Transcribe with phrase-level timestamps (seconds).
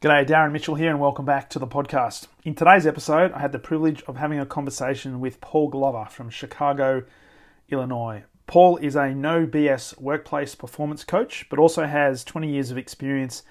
[0.00, 2.26] G'day, Darren Mitchell here, and welcome back to the podcast.
[2.42, 6.30] In today's episode, I had the privilege of having a conversation with Paul Glover from
[6.30, 7.02] Chicago,
[7.68, 8.24] Illinois.
[8.46, 13.42] Paul is a no BS workplace performance coach, but also has 20 years of experience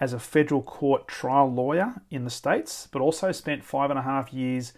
[0.00, 4.02] as a federal court trial lawyer in the States, but also spent five and a
[4.02, 4.72] half years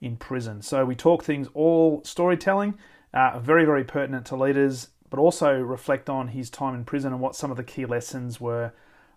[0.00, 0.62] in prison.
[0.62, 2.78] So we talk things all storytelling,
[3.12, 7.20] uh, very, very pertinent to leaders, but also reflect on his time in prison and
[7.20, 8.72] what some of the key lessons were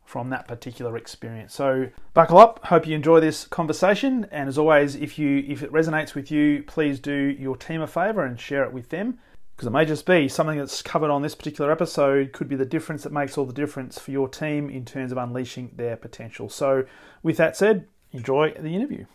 [0.05, 1.53] from that particular experience.
[1.53, 2.63] So buckle up.
[2.65, 4.27] Hope you enjoy this conversation.
[4.31, 7.87] And as always, if you if it resonates with you, please do your team a
[7.87, 9.17] favor and share it with them.
[9.55, 12.65] Because it may just be something that's covered on this particular episode could be the
[12.65, 16.49] difference that makes all the difference for your team in terms of unleashing their potential.
[16.49, 16.85] So,
[17.23, 19.05] with that said, enjoy the interview.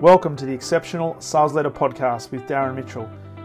[0.00, 3.08] Welcome to the Exceptional Sales Leader Podcast with Darren Mitchell.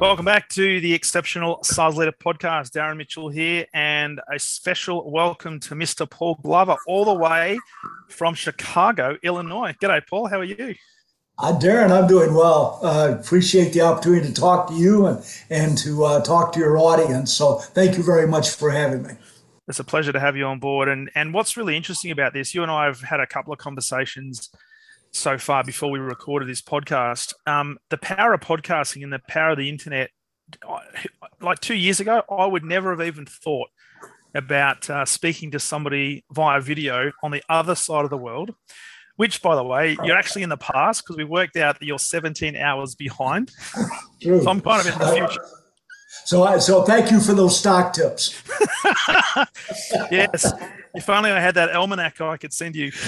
[0.00, 2.70] Welcome back to the Exceptional Sales Leader Podcast.
[2.70, 6.08] Darren Mitchell here, and a special welcome to Mr.
[6.08, 7.58] Paul Glover, all the way
[8.08, 9.74] from Chicago, Illinois.
[9.78, 10.28] G'day, Paul.
[10.28, 10.74] How are you?
[11.38, 12.80] Uh, Darren, I'm doing well.
[12.82, 16.78] Uh, appreciate the opportunity to talk to you and, and to uh, talk to your
[16.78, 17.34] audience.
[17.34, 19.12] So, thank you very much for having me.
[19.68, 20.88] It's a pleasure to have you on board.
[20.88, 23.58] And, and what's really interesting about this, you and I have had a couple of
[23.58, 24.48] conversations
[25.12, 27.34] so far before we recorded this podcast.
[27.46, 30.10] Um, the power of podcasting and the power of the internet.
[31.40, 33.68] Like two years ago, I would never have even thought
[34.34, 38.54] about uh, speaking to somebody via video on the other side of the world.
[39.16, 41.98] Which, by the way, you're actually in the past because we worked out that you're
[41.98, 43.52] 17 hours behind.
[44.22, 44.40] True.
[44.42, 45.44] So I'm kind of in the future.
[46.24, 48.42] So, I, so thank you for those stock tips.
[50.10, 50.50] yes.
[50.94, 52.92] If only I had that almanac I could send you.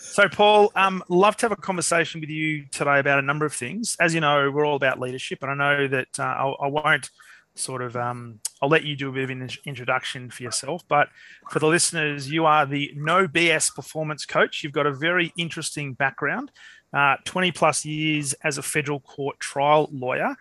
[0.00, 3.52] so, Paul, um, love to have a conversation with you today about a number of
[3.52, 3.96] things.
[4.00, 7.10] As you know, we're all about leadership, and I know that uh, I, I, won't
[7.54, 10.82] sort of um, I'll let you do a bit of an introduction for yourself.
[10.88, 11.08] But
[11.50, 14.62] for the listeners, you are the no BS performance coach.
[14.62, 16.50] You've got a very interesting background,
[16.92, 20.36] uh, 20 plus years as a federal court trial lawyer.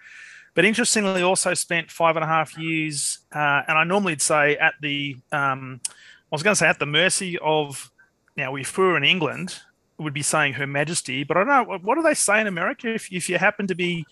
[0.53, 4.55] But interestingly, also spent five and a half years, uh, and I normally would say
[4.55, 5.91] at the, um, I
[6.31, 7.91] was going to say at the mercy of,
[8.37, 9.59] now if we were in England,
[9.97, 12.93] would be saying Her Majesty, but I don't know what do they say in America
[12.93, 14.05] if, if you happen to be,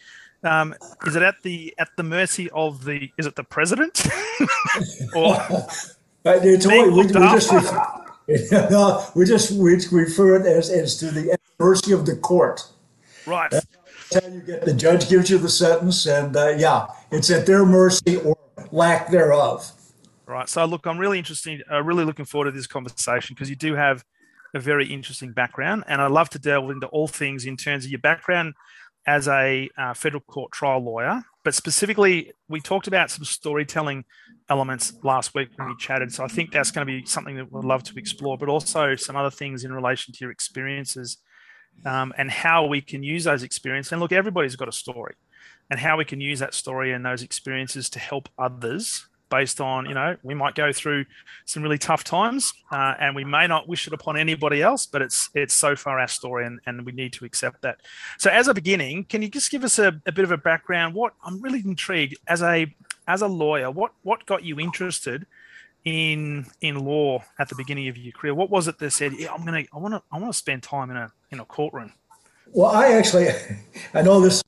[0.43, 0.73] um,
[1.05, 4.05] is it at the at the mercy of the is it the president
[5.15, 5.35] or?
[6.25, 11.37] it's we, we, just refer, no, we just we refer it as, as to the
[11.59, 12.65] mercy of the court.
[13.25, 13.53] Right
[14.13, 17.65] how you get the judge gives you the sentence, and uh, yeah, it's at their
[17.65, 18.37] mercy or
[18.71, 19.71] lack thereof.
[20.25, 20.47] Right.
[20.47, 21.63] So look, I'm really interested.
[21.71, 24.03] Uh, really looking forward to this conversation because you do have
[24.53, 27.91] a very interesting background, and I love to delve into all things in terms of
[27.91, 28.53] your background
[29.05, 34.05] as a uh, federal court trial lawyer, but specifically, we talked about some storytelling
[34.49, 36.11] elements last week when we chatted.
[36.11, 38.95] So I think that's going to be something that we'd love to explore, but also
[38.95, 41.17] some other things in relation to your experiences
[41.85, 43.91] um, and how we can use those experiences.
[43.91, 45.15] And look, everybody's got a story,
[45.69, 49.87] and how we can use that story and those experiences to help others based on
[49.87, 51.03] you know we might go through
[51.45, 55.01] some really tough times uh, and we may not wish it upon anybody else but
[55.01, 57.79] it's it's so far our story and, and we need to accept that
[58.19, 60.93] so as a beginning can you just give us a, a bit of a background
[60.93, 62.71] what i'm really intrigued as a
[63.07, 65.25] as a lawyer what what got you interested
[65.85, 68.33] in in law at the beginning of your career?
[68.33, 70.63] What was it that said, yeah, I'm gonna I want to I want to spend
[70.63, 71.91] time in a in a courtroom?
[72.51, 73.27] Well, I actually
[73.93, 74.41] I know this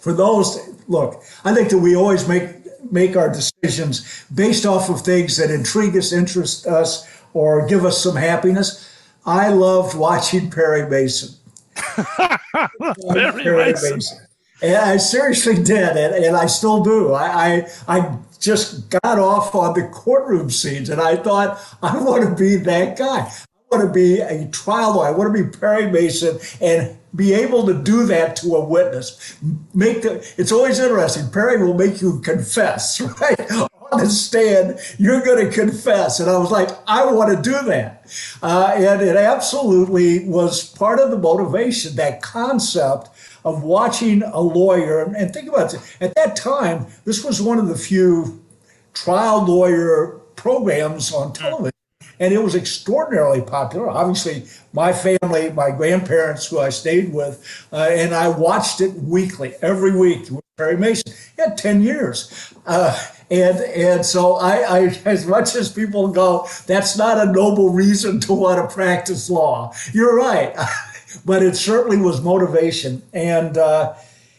[0.00, 0.58] for those
[0.88, 1.22] look.
[1.44, 5.96] I think that we always make make our decisions based off of things that intrigue
[5.96, 8.88] us, interest us, or give us some happiness.
[9.24, 11.34] I loved watching Perry Mason.
[11.74, 13.94] Perry, Perry Mason.
[13.94, 14.18] Mason.
[14.62, 17.12] And I seriously did, and, and I still do.
[17.12, 22.24] I, I, I just got off on the courtroom scenes, and I thought I want
[22.24, 23.30] to be that guy.
[23.70, 25.08] Want to be a trial lawyer.
[25.08, 29.36] I want to be Perry Mason and be able to do that to a witness.
[29.74, 30.24] Make the.
[30.36, 31.30] It's always interesting.
[31.30, 33.50] Perry will make you confess, right?
[33.50, 37.62] On the stand, you're going to confess, and I was like, I want to do
[37.66, 38.04] that,
[38.42, 41.94] uh, and it absolutely was part of the motivation.
[41.94, 43.10] That concept
[43.46, 45.02] of watching a lawyer.
[45.02, 48.44] And think about it, at that time, this was one of the few
[48.92, 51.75] trial lawyer programs on television.
[52.20, 53.88] And it was extraordinarily popular.
[53.88, 59.54] Obviously, my family, my grandparents, who I stayed with, uh, and I watched it weekly,
[59.62, 60.28] every week.
[60.56, 62.98] Perry Mason, had ten years, uh,
[63.30, 68.20] and and so I, I, as much as people go, that's not a noble reason
[68.20, 69.74] to want to practice law.
[69.92, 70.56] You're right,
[71.26, 73.96] but it certainly was motivation, and uh,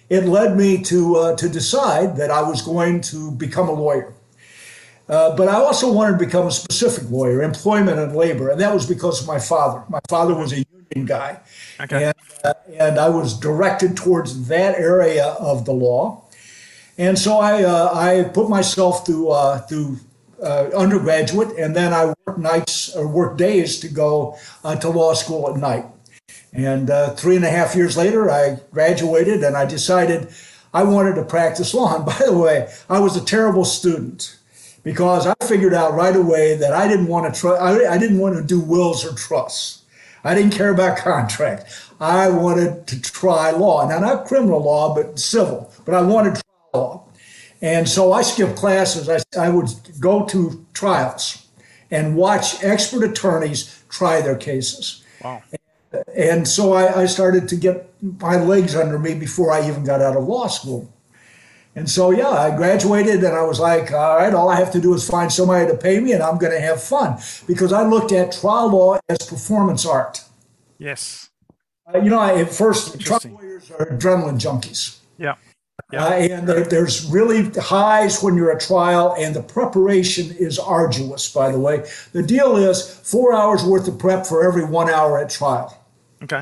[0.09, 4.13] it led me to uh, to decide that I was going to become a lawyer.
[5.09, 8.73] Uh, but I also wanted to become a specific lawyer, employment and labor, and that
[8.73, 9.83] was because of my father.
[9.87, 11.39] My father was a union guy,
[11.79, 12.05] okay.
[12.05, 16.23] and, uh, and I was directed towards that area of the law.
[16.97, 19.99] And so I uh, I put myself through uh, through
[20.43, 25.49] uh, undergraduate, and then I worked nights or worked days to go to law school
[25.49, 25.85] at night.
[26.51, 30.33] And three and a half years later, I graduated, and I decided
[30.73, 31.95] I wanted to practice law.
[31.95, 34.36] And by the way, I was a terrible student
[34.87, 38.19] because I figured out right away that I didn't want to try, I, I didn't
[38.19, 39.83] want to do wills or trusts.
[40.23, 41.65] I didn't care about contract.
[41.99, 43.85] I wanted to try law.
[43.85, 47.03] Now, not criminal law, but civil, but I wanted trial law.
[47.61, 49.09] And so I skipped classes.
[49.09, 49.67] I, I would
[49.99, 51.45] go to trials
[51.91, 55.03] and watch expert attorneys try their cases.
[55.21, 55.43] Wow.
[55.51, 59.83] And, and so I, I started to get my legs under me before I even
[59.83, 60.89] got out of law school.
[61.77, 64.81] And so, yeah, I graduated and I was like, all right, all I have to
[64.81, 67.19] do is find somebody to pay me and I'm going to have fun.
[67.45, 70.23] Because I looked at trial law as performance art.
[70.79, 71.29] Yes.
[71.85, 74.97] Uh, you know, I, at first, trial lawyers are adrenaline junkies.
[75.19, 75.35] Yeah.
[75.93, 76.05] Yeah.
[76.05, 81.31] Uh, and there, there's really highs when you're at trial, and the preparation is arduous,
[81.31, 81.87] by the way.
[82.11, 85.79] The deal is four hours worth of prep for every one hour at trial.
[86.23, 86.41] Okay.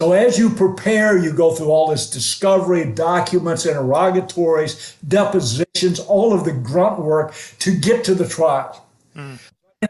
[0.00, 6.44] So as you prepare, you go through all this discovery, documents, interrogatories, depositions, all of
[6.44, 8.86] the grunt work to get to the trial.
[9.16, 9.38] Mm.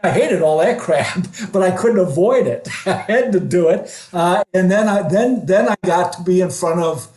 [0.03, 2.67] I hated all that crap, but I couldn't avoid it.
[2.85, 6.41] I had to do it, uh, and then I then then I got to be
[6.41, 7.07] in front of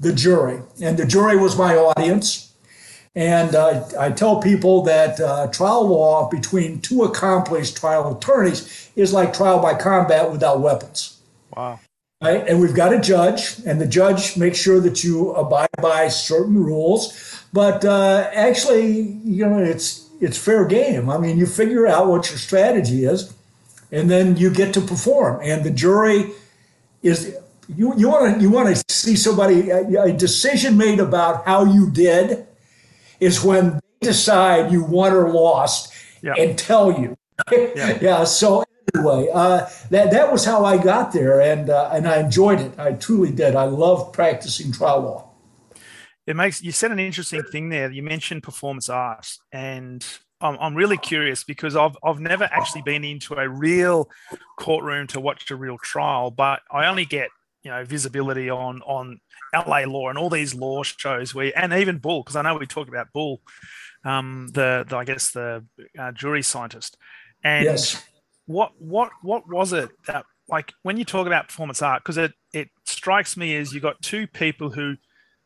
[0.00, 2.44] the jury, and the jury was my audience.
[3.14, 9.12] And uh, I tell people that uh, trial law between two accomplished trial attorneys is
[9.12, 11.18] like trial by combat without weapons.
[11.56, 11.80] Wow.
[12.20, 12.48] Right?
[12.48, 16.64] And we've got a judge, and the judge makes sure that you abide by certain
[16.64, 17.46] rules.
[17.52, 21.08] But uh, actually, you know, it's it's fair game.
[21.08, 23.32] I mean, you figure out what your strategy is,
[23.92, 25.40] and then you get to perform.
[25.44, 26.32] And the jury
[27.02, 27.36] is
[27.68, 31.64] you you want to you want to see somebody a, a decision made about how
[31.64, 32.46] you did
[33.20, 35.92] is when they decide you won or lost
[36.38, 37.16] and tell you.
[37.52, 37.98] yeah.
[38.02, 38.24] yeah.
[38.24, 42.60] So anyway, uh, that that was how I got there, and uh, and I enjoyed
[42.60, 42.78] it.
[42.78, 43.54] I truly did.
[43.54, 45.30] I love practicing trial law.
[46.26, 47.90] It makes you said an interesting thing there.
[47.90, 50.04] You mentioned performance art, and
[50.40, 54.10] I'm, I'm really curious because I've I've never actually been into a real
[54.58, 57.30] courtroom to watch a real trial, but I only get
[57.62, 59.20] you know visibility on on
[59.54, 62.66] LA law and all these law shows where and even Bull because I know we
[62.66, 63.40] talked about Bull,
[64.04, 65.64] um, the, the I guess the
[65.98, 66.96] uh, jury scientist,
[67.42, 68.04] and yes
[68.48, 72.32] what what what was it that like when you talk about performance art because it
[72.52, 74.96] it strikes me as you got two people who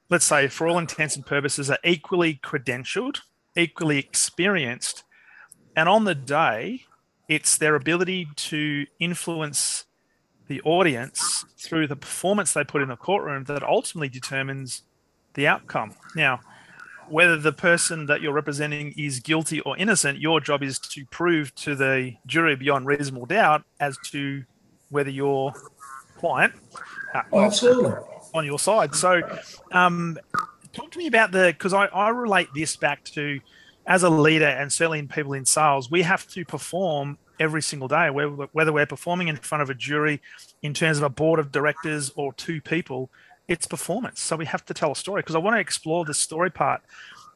[0.08, 3.18] let's say for all intents and purposes are equally credentialed
[3.56, 5.04] equally experienced
[5.76, 6.82] and on the day
[7.28, 9.84] it's their ability to influence
[10.48, 14.82] the audience through the performance they put in the courtroom that ultimately determines
[15.34, 15.94] the outcome.
[16.14, 16.40] Now
[17.12, 21.54] whether the person that you're representing is guilty or innocent, your job is to prove
[21.54, 24.42] to the jury beyond reasonable doubt as to
[24.88, 25.52] whether your
[26.16, 26.54] client
[27.14, 27.92] uh, absolutely
[28.32, 28.94] on your side.
[28.94, 29.20] So,
[29.72, 30.18] um,
[30.72, 33.40] talk to me about the because I, I relate this back to
[33.86, 37.88] as a leader and certainly in people in sales, we have to perform every single
[37.88, 40.22] day, whether we're performing in front of a jury
[40.62, 43.10] in terms of a board of directors or two people
[43.48, 44.20] it's performance.
[44.20, 46.82] So we have to tell a story because I want to explore the story part.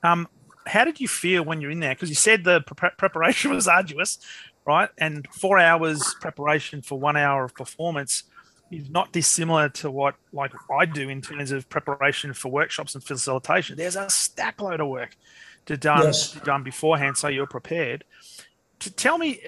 [0.02, 0.28] Um,
[0.66, 1.94] how did you feel when you're in there?
[1.94, 4.18] Because you said the pre- preparation was arduous,
[4.64, 4.88] right?
[4.98, 8.24] And four hours preparation for one hour of performance
[8.70, 13.04] is not dissimilar to what like I do in terms of preparation for workshops and
[13.04, 13.76] facilitation.
[13.76, 15.16] There's a stack load of work
[15.66, 16.32] to done yes.
[16.44, 18.04] done beforehand, so you're prepared.
[18.80, 19.40] To tell me,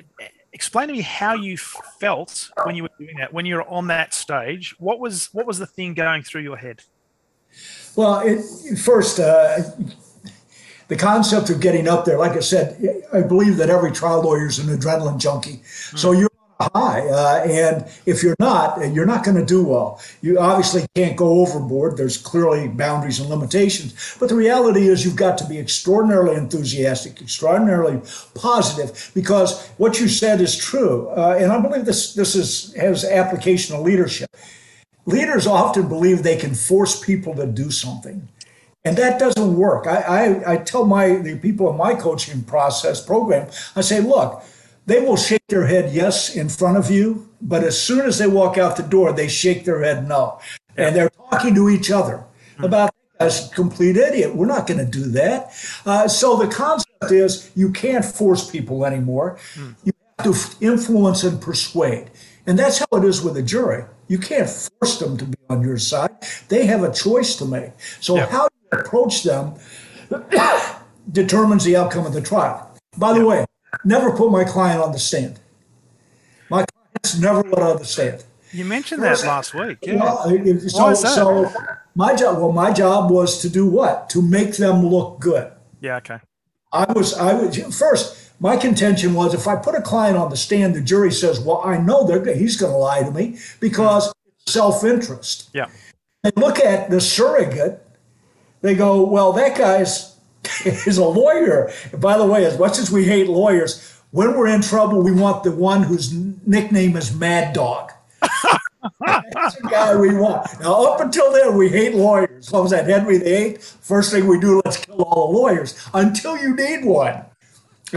[0.52, 4.14] explain to me how you felt when you were doing that when you're on that
[4.14, 4.74] stage.
[4.78, 6.82] What was what was the thing going through your head?
[7.96, 9.58] Well it, first uh,
[10.88, 14.46] the concept of getting up there like i said i believe that every trial lawyer
[14.46, 15.58] is an adrenaline junkie.
[15.58, 15.98] Mm.
[15.98, 16.27] so you're on
[16.60, 17.08] high.
[17.08, 20.00] Uh, and if you're not, you're not going to do well.
[20.20, 21.96] You obviously can't go overboard.
[21.96, 24.16] There's clearly boundaries and limitations.
[24.18, 28.00] But the reality is, you've got to be extraordinarily enthusiastic, extraordinarily
[28.34, 31.08] positive, because what you said is true.
[31.10, 34.30] Uh, and I believe this this is has application to leadership.
[35.06, 38.28] Leaders often believe they can force people to do something.
[38.84, 39.86] And that doesn't work.
[39.86, 44.42] I, I, I tell my the people in my coaching process program, I say, look,
[44.88, 48.26] they will shake their head yes in front of you, but as soon as they
[48.26, 50.40] walk out the door, they shake their head no.
[50.78, 52.24] And they're talking to each other
[52.58, 52.90] about
[53.20, 54.34] as complete idiot.
[54.34, 55.52] We're not going to do that.
[55.84, 59.38] Uh, so the concept is you can't force people anymore.
[59.84, 62.10] You have to influence and persuade.
[62.46, 63.84] And that's how it is with a jury.
[64.06, 66.16] You can't force them to be on your side.
[66.48, 67.72] They have a choice to make.
[68.00, 69.54] So how you approach them
[71.12, 72.64] determines the outcome of the trial.
[72.96, 73.44] By the way,
[73.84, 75.38] never put my client on the stand.
[76.50, 78.24] My clients never let on the stand.
[78.52, 79.78] You mentioned that last week.
[79.82, 79.96] Yeah.
[79.96, 80.28] Well,
[80.68, 81.14] so, Why is that?
[81.14, 81.52] so
[81.94, 84.08] my job, well, my job was to do what?
[84.10, 85.52] To make them look good.
[85.80, 85.96] Yeah.
[85.96, 86.18] Okay.
[86.72, 88.32] I was, I was first.
[88.40, 91.60] My contention was if I put a client on the stand, the jury says, "Well,
[91.64, 94.50] I know they're he's going to lie to me because mm-hmm.
[94.50, 95.66] self-interest." Yeah.
[96.22, 97.84] They look at the surrogate.
[98.60, 100.17] They go, "Well, that guy's
[100.64, 101.70] is a lawyer.
[101.98, 105.44] by the way, as much as we hate lawyers, when we're in trouble, we want
[105.44, 107.92] the one whose nickname is Mad Dog.
[109.00, 110.48] That's the guy we want.
[110.60, 112.50] Now, up until then, we hate lawyers.
[112.50, 113.58] What was that, Henry VIII?
[113.58, 117.24] First thing we do, let's kill all the lawyers until you need one.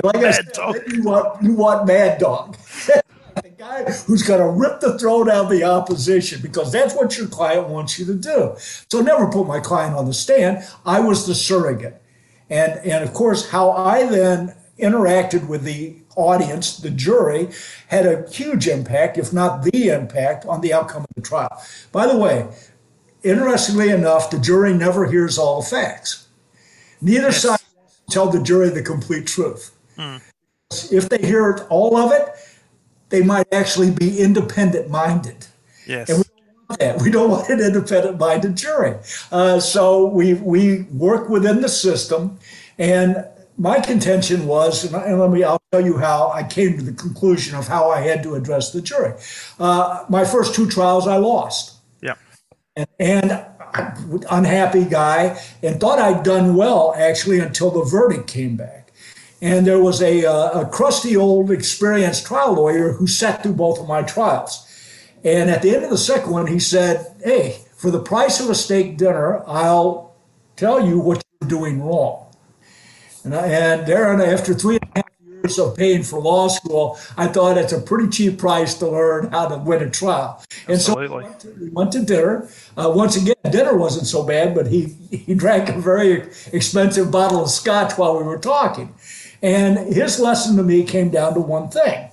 [0.04, 0.50] Like I said,
[0.88, 2.58] you want, you want Mad Dog.
[3.36, 7.18] the guy who's going to rip the throat out of the opposition because that's what
[7.18, 8.56] your client wants you to do.
[8.90, 10.64] So never put my client on the stand.
[10.86, 12.01] I was the surrogate.
[12.52, 17.50] And, and of course, how I then interacted with the audience, the jury,
[17.88, 21.64] had a huge impact, if not the impact, on the outcome of the trial.
[21.94, 22.48] By the way,
[23.24, 26.28] interestingly enough, the jury never hears all the facts.
[27.02, 27.42] Neither yes.
[27.42, 27.60] side
[28.10, 29.72] tell the jury the complete truth.
[29.96, 30.18] Hmm.
[30.92, 32.30] If they hear all of it,
[33.10, 35.48] they might actually be independent minded.
[35.88, 36.10] Yes.
[36.10, 36.24] And we
[36.80, 37.02] that.
[37.02, 38.96] We don't want an independent minded jury.
[39.32, 42.40] Uh, so we, we work within the system.
[42.78, 43.26] And
[43.58, 46.94] my contention was, and, and, let me, I'll tell you how I came to the
[46.94, 49.14] conclusion of how I had to address the jury.
[49.60, 51.78] Uh, my first two trials, I lost.
[52.02, 52.16] Yeah.
[52.76, 53.46] And, and
[54.30, 58.92] unhappy guy, and thought I'd done well actually until the verdict came back.
[59.42, 63.80] And there was a, uh, a crusty old experienced trial lawyer who sat through both
[63.80, 64.68] of my trials.
[65.24, 68.50] And at the end of the second one, he said, Hey, for the price of
[68.50, 70.16] a steak dinner, I'll
[70.56, 72.28] tell you what you're doing wrong.
[73.24, 76.98] And, I, and Darren, after three and a half years of paying for law school,
[77.18, 80.44] I thought it's a pretty cheap price to learn how to win a trial.
[80.68, 81.08] And Absolutely.
[81.08, 82.50] so we went, to, we went to dinner.
[82.76, 87.44] Uh, once again, dinner wasn't so bad, but he, he drank a very expensive bottle
[87.44, 88.94] of scotch while we were talking.
[89.44, 92.10] And his lesson to me came down to one thing.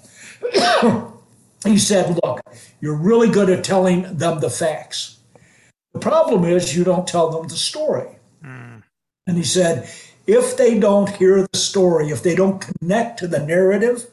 [1.64, 2.40] he said, Look,
[2.80, 5.18] you're really good at telling them the facts.
[5.92, 8.08] The problem is you don't tell them the story.
[8.44, 8.82] Mm.
[9.26, 9.90] And he said,
[10.28, 14.06] if they don't hear the story, if they don't connect to the narrative,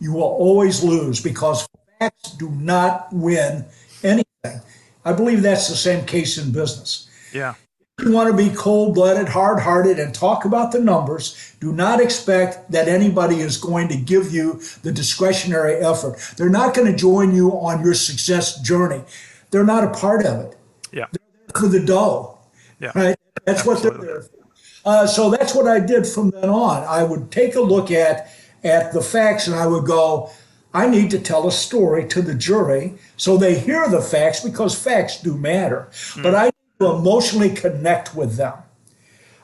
[0.00, 3.64] you will always lose because facts do not win
[4.02, 4.60] anything.
[5.04, 7.08] I believe that's the same case in business.
[7.32, 7.54] Yeah.
[8.00, 11.70] If you want to be cold blooded, hard hearted, and talk about the numbers, do
[11.70, 16.18] not expect that anybody is going to give you the discretionary effort.
[16.38, 19.02] They're not going to join you on your success journey.
[19.50, 20.56] They're not a part of it.
[20.92, 21.08] Yeah.
[21.12, 22.38] They're for the dough.
[22.80, 22.92] Yeah.
[22.94, 23.16] Right?
[23.44, 23.90] That's Absolutely.
[23.90, 24.38] what they're there for.
[24.82, 26.82] Uh, so that's what I did from then on.
[26.84, 28.32] I would take a look at
[28.64, 30.30] at the facts and I would go,
[30.72, 34.74] I need to tell a story to the jury so they hear the facts because
[34.74, 35.88] facts do matter.
[35.90, 36.22] Mm.
[36.22, 38.54] But I need to emotionally connect with them.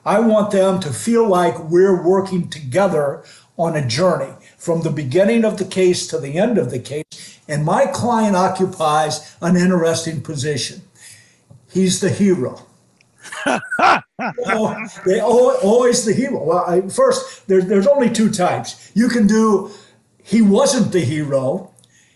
[0.05, 3.25] I want them to feel like we're working together
[3.59, 7.41] on a journey from the beginning of the case to the end of the case.
[7.47, 10.83] And my client occupies an interesting position.
[11.71, 12.63] He's the hero.
[14.19, 14.75] Oh,
[15.05, 16.43] they always the hero.
[16.43, 18.91] Well, I, first, there's there's only two types.
[18.95, 19.71] You can do.
[20.23, 21.71] He wasn't the hero.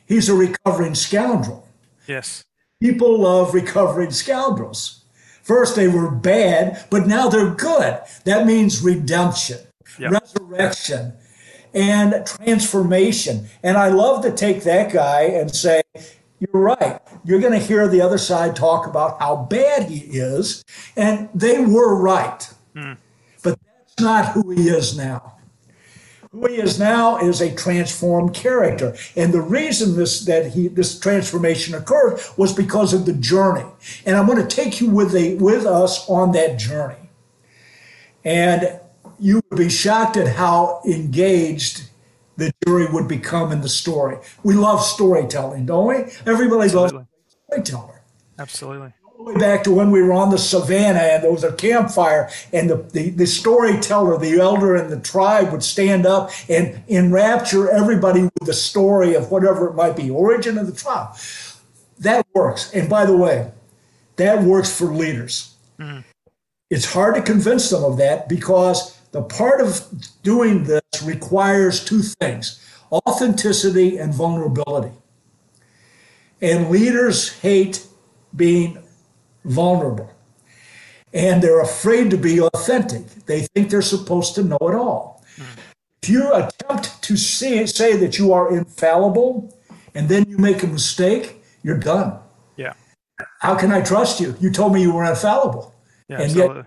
[0.06, 1.68] He's a recovering scoundrel.
[2.06, 2.42] Yes.
[2.80, 4.99] People love recovering scoundrels.
[5.42, 8.00] First, they were bad, but now they're good.
[8.24, 9.58] That means redemption,
[9.98, 10.12] yep.
[10.12, 11.14] resurrection,
[11.74, 13.48] and transformation.
[13.62, 15.82] And I love to take that guy and say,
[16.38, 17.00] You're right.
[17.24, 20.64] You're going to hear the other side talk about how bad he is.
[20.96, 22.48] And they were right.
[22.74, 22.96] Mm.
[23.42, 25.36] But that's not who he is now.
[26.32, 28.96] Who he is now is a transformed character.
[29.16, 33.66] And the reason this that he this transformation occurred was because of the journey.
[34.06, 37.10] And I'm going to take you with a with us on that journey.
[38.24, 38.78] And
[39.18, 41.82] you would be shocked at how engaged
[42.36, 44.16] the jury would become in the story.
[44.44, 45.94] We love storytelling, don't we?
[46.26, 46.98] Everybody Absolutely.
[46.98, 47.08] loves
[47.48, 48.02] storyteller.
[48.38, 52.30] Absolutely way back to when we were on the savannah and there was a campfire
[52.52, 57.70] and the, the, the storyteller, the elder in the tribe would stand up and enrapture
[57.70, 61.14] everybody with the story of whatever it might be, origin of the tribe.
[61.98, 62.72] That works.
[62.72, 63.52] And by the way,
[64.16, 65.54] that works for leaders.
[65.78, 66.04] Mm.
[66.70, 69.84] It's hard to convince them of that because the part of
[70.22, 72.64] doing this requires two things
[73.06, 74.92] authenticity and vulnerability.
[76.40, 77.86] And leaders hate
[78.34, 78.82] being
[79.44, 80.10] vulnerable.
[81.12, 83.06] And they're afraid to be authentic.
[83.26, 85.24] They think they're supposed to know it all.
[86.02, 89.54] If you attempt to say, say that you are infallible
[89.94, 92.18] and then you make a mistake, you're done.
[92.56, 92.74] Yeah.
[93.40, 94.34] How can I trust you?
[94.40, 95.74] You told me you were infallible.
[96.08, 96.66] Yeah, and yet,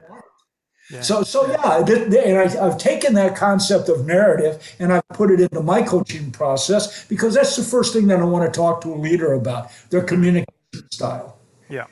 [0.91, 1.01] yeah.
[1.01, 5.39] So, so yeah, and I, have taken that concept of narrative and I've put it
[5.39, 8.93] into my coaching process because that's the first thing that I want to talk to
[8.93, 10.45] a leader about their communication
[10.91, 11.39] style.
[11.69, 11.87] Yeah.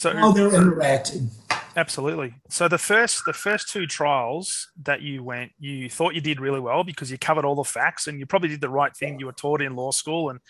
[0.00, 1.30] So how they're interacting.
[1.76, 2.32] Absolutely.
[2.48, 6.58] So the first the first two trials that you went, you thought you did really
[6.58, 9.20] well because you covered all the facts and you probably did the right thing.
[9.20, 10.40] You were taught in law school and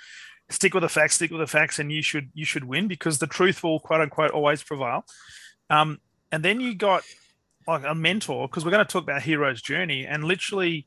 [0.50, 3.18] stick with the facts, stick with the facts, and you should you should win because
[3.18, 5.04] the truth will quote unquote always prevail.
[5.68, 5.98] Um,
[6.30, 7.02] and then you got
[7.66, 10.86] like a mentor because we're going to talk about hero's journey and literally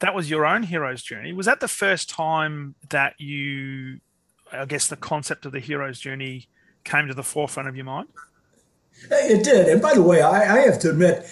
[0.00, 1.32] that was your own hero's journey.
[1.32, 4.00] Was that the first time that you,
[4.50, 6.48] I guess, the concept of the hero's journey
[6.84, 8.08] came to the forefront of your mind?
[9.10, 9.68] It did.
[9.68, 11.26] And by the way, I, I have to admit,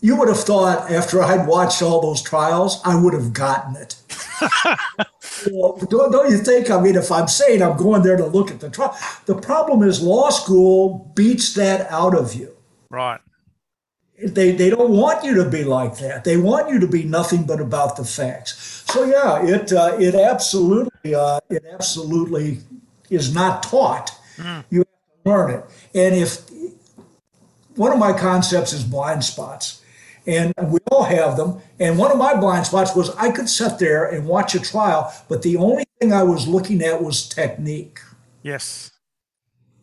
[0.00, 3.96] you would have thought after I'd watched all those trials, I would have gotten it.
[5.52, 6.70] well, don't, don't, you think?
[6.70, 8.96] I mean, if I'm saying I'm going there to look at the trial,
[9.26, 12.54] the problem is law school beats that out of you.
[12.90, 13.20] Right.
[14.24, 16.24] They, they don't want you to be like that.
[16.24, 18.84] They want you to be nothing but about the facts.
[18.92, 22.58] So yeah, it uh, it absolutely uh, it absolutely
[23.10, 24.64] is not taught Mm.
[24.70, 24.86] You have
[25.24, 25.64] to learn it.
[25.94, 26.40] And if
[27.76, 29.82] one of my concepts is blind spots,
[30.26, 31.60] and we all have them.
[31.80, 35.12] And one of my blind spots was I could sit there and watch a trial,
[35.28, 38.00] but the only thing I was looking at was technique.
[38.42, 38.92] Yes.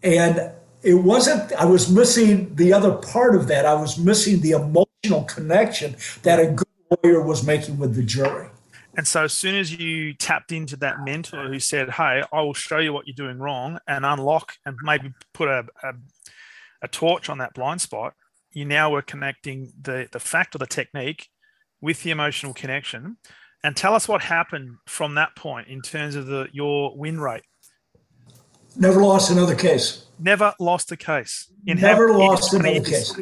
[0.02, 3.66] And it wasn't, I was missing the other part of that.
[3.66, 6.68] I was missing the emotional connection that a good
[7.04, 8.48] lawyer was making with the jury.
[9.00, 12.42] And so as soon as you tapped into that ah, mentor who said, Hey, I
[12.42, 15.94] will show you what you're doing wrong and unlock and maybe put a, a,
[16.82, 18.14] a torch on that blind spot,
[18.52, 21.30] you now were connecting the, the fact or the technique
[21.80, 23.16] with the emotional connection.
[23.64, 27.44] And tell us what happened from that point in terms of the your win rate.
[28.76, 30.08] Never lost another case.
[30.20, 31.50] Never lost a case.
[31.66, 33.18] In Never lost another case.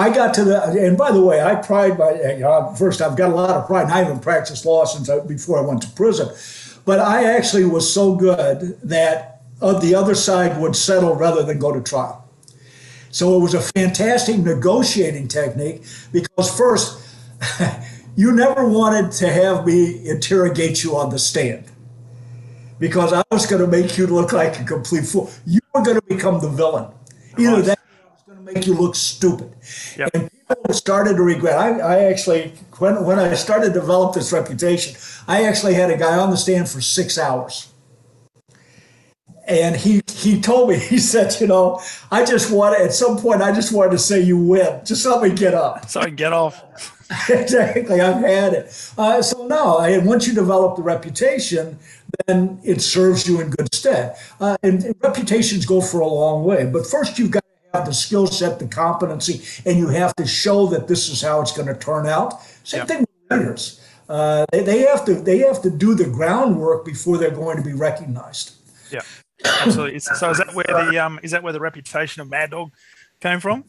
[0.00, 3.18] I got to the, and by the way, I pride my, you know, first, I've
[3.18, 5.82] got a lot of pride, and I haven't practiced law since I, before I went
[5.82, 6.30] to prison.
[6.86, 11.58] But I actually was so good that uh, the other side would settle rather than
[11.58, 12.26] go to trial.
[13.10, 15.82] So it was a fantastic negotiating technique
[16.12, 17.06] because, first,
[18.16, 21.66] you never wanted to have me interrogate you on the stand
[22.78, 25.30] because I was going to make you look like a complete fool.
[25.44, 26.90] You were going to become the villain.
[27.36, 27.79] Either that
[28.52, 29.52] make you look stupid.
[29.96, 30.10] Yep.
[30.14, 31.58] And people started to regret.
[31.58, 34.96] I, I actually, when, when I started to develop this reputation,
[35.28, 37.72] I actually had a guy on the stand for six hours.
[39.46, 43.42] And he, he told me, he said, you know, I just wanted, at some point,
[43.42, 44.80] I just wanted to say you win.
[44.84, 45.88] Just let me get up.
[45.88, 46.96] So I can get off.
[47.28, 48.00] exactly.
[48.00, 48.92] I've had it.
[48.96, 51.76] Uh, so no, and once you develop the reputation,
[52.26, 54.16] then it serves you in good stead.
[54.38, 56.66] Uh, and, and reputations go for a long way.
[56.66, 60.66] But first, you've got have the skill set, the competency, and you have to show
[60.68, 62.42] that this is how it's going to turn out.
[62.64, 63.80] Same thing with leaders.
[64.08, 67.62] Uh, they, they have to they have to do the groundwork before they're going to
[67.62, 68.54] be recognized.
[68.90, 69.02] Yeah,
[69.44, 70.00] absolutely.
[70.00, 72.72] so is that where the um, is that where the reputation of Mad Dog
[73.20, 73.64] came from?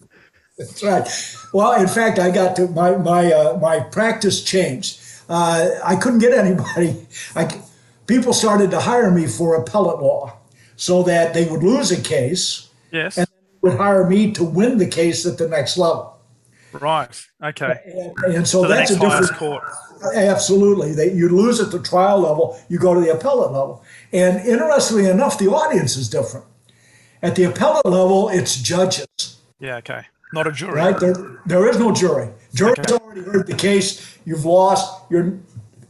[0.57, 1.07] That's right.
[1.53, 4.99] Well, in fact, I got to my my uh, my practice changed.
[5.29, 7.05] Uh, I couldn't get anybody.
[7.35, 7.61] I,
[8.07, 10.37] people started to hire me for appellate law,
[10.75, 12.67] so that they would lose a case.
[12.91, 13.17] Yes.
[13.19, 13.27] And
[13.61, 16.17] would hire me to win the case at the next level.
[16.73, 17.27] Right.
[17.43, 18.13] Okay.
[18.23, 19.63] And, and so, so that's a different court.
[20.15, 20.93] Absolutely.
[20.93, 23.83] That you lose at the trial level, you go to the appellate level.
[24.13, 26.45] And interestingly enough, the audience is different.
[27.21, 29.07] At the appellate level, it's judges.
[29.59, 29.77] Yeah.
[29.77, 30.05] Okay.
[30.33, 30.73] Not a jury.
[30.73, 30.99] Right?
[30.99, 32.29] There, there is no jury.
[32.53, 32.93] Jury's okay.
[32.93, 34.17] already heard the case.
[34.25, 35.03] You've lost.
[35.09, 35.37] You're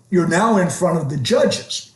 [0.10, 1.94] you're now in front of the judges,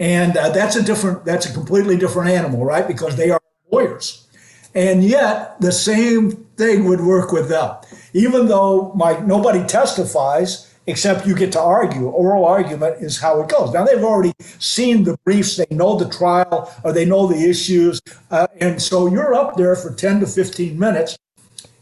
[0.00, 1.24] and uh, that's a different.
[1.24, 2.88] That's a completely different animal, right?
[2.88, 4.26] Because they are lawyers,
[4.74, 7.76] and yet the same thing would work with them.
[8.12, 12.08] Even though my nobody testifies, except you get to argue.
[12.08, 13.72] Oral argument is how it goes.
[13.72, 18.00] Now they've already seen the briefs, they know the trial, or they know the issues,
[18.30, 21.18] uh, and so you're up there for 10 to 15 minutes,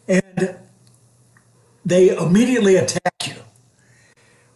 [0.07, 0.57] and
[1.85, 3.35] they immediately attack you.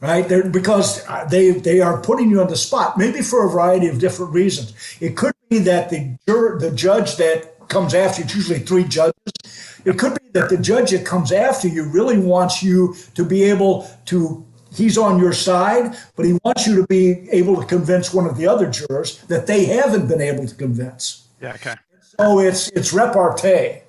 [0.01, 3.87] Right, They're, because they they are putting you on the spot, maybe for a variety
[3.87, 4.75] of different reasons.
[5.01, 8.85] It could be that the jur- the judge that comes after you, it's usually three
[8.85, 9.15] judges,
[9.85, 13.45] it could be that the judge that comes after you really wants you to be
[13.45, 18.13] able to, he's on your side, but he wants you to be able to convince
[18.13, 21.29] one of the other jurors that they haven't been able to convince.
[21.41, 21.75] Yeah, okay.
[22.19, 23.81] So it's it's repartee.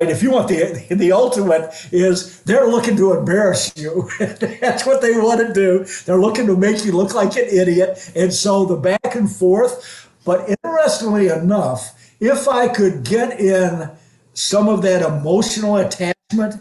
[0.00, 0.10] Right?
[0.10, 4.08] If you want the the ultimate is they're looking to embarrass you.
[4.18, 5.84] That's what they want to do.
[6.04, 8.10] They're looking to make you look like an idiot.
[8.16, 10.08] And so the back and forth.
[10.24, 13.90] But interestingly enough, if I could get in
[14.34, 16.56] some of that emotional attachment,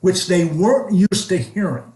[0.00, 1.92] which they weren't used to hearing.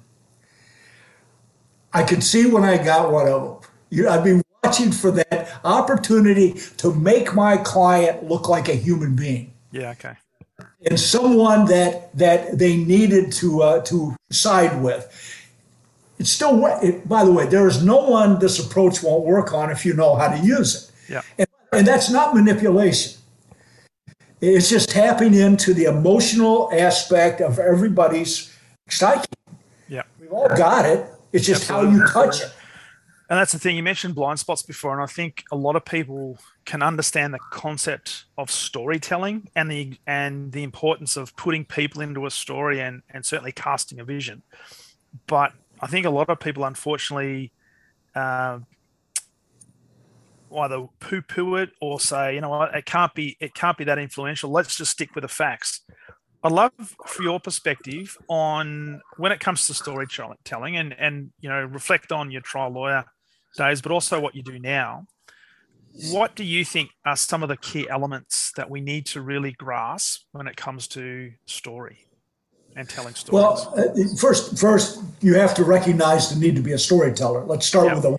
[1.92, 3.70] I could see when I got one of them.
[3.90, 9.14] You, I'd be watching for that opportunity to make my client look like a human
[9.14, 9.52] being.
[9.70, 10.14] Yeah, okay.
[10.84, 15.08] And someone that that they needed to uh, to side with.
[16.18, 19.70] It's still, it, by the way, there is no one this approach won't work on
[19.70, 21.12] if you know how to use it.
[21.12, 21.22] Yeah.
[21.38, 23.20] And, and that's not manipulation.
[24.40, 28.54] It's just tapping into the emotional aspect of everybody's
[28.88, 29.26] psyche.
[29.88, 30.02] Yeah.
[30.20, 31.06] We've all got it.
[31.32, 32.00] It's just Absolutely.
[32.00, 32.52] how you touch it.
[33.30, 33.76] And that's the thing.
[33.76, 37.38] You mentioned blind spots before, and I think a lot of people can understand the
[37.50, 43.02] concept of storytelling and the and the importance of putting people into a story and
[43.08, 44.42] and certainly casting a vision.
[45.26, 47.52] But I think a lot of people, unfortunately,
[48.14, 48.58] uh,
[50.56, 53.98] either poo-poo it or say, you know what, it can't be it can't be that
[53.98, 54.50] influential.
[54.50, 55.80] Let's just stick with the facts.
[56.42, 56.72] I'd love
[57.06, 62.30] for your perspective on when it comes to storytelling and and you know reflect on
[62.30, 63.04] your trial lawyer
[63.56, 65.06] days, but also what you do now.
[66.10, 69.52] What do you think are some of the key elements that we need to really
[69.52, 72.08] grasp when it comes to story
[72.74, 73.32] and telling stories?
[73.32, 77.44] Well, uh, first, first you have to recognize the need to be a storyteller.
[77.44, 78.18] Let's start with a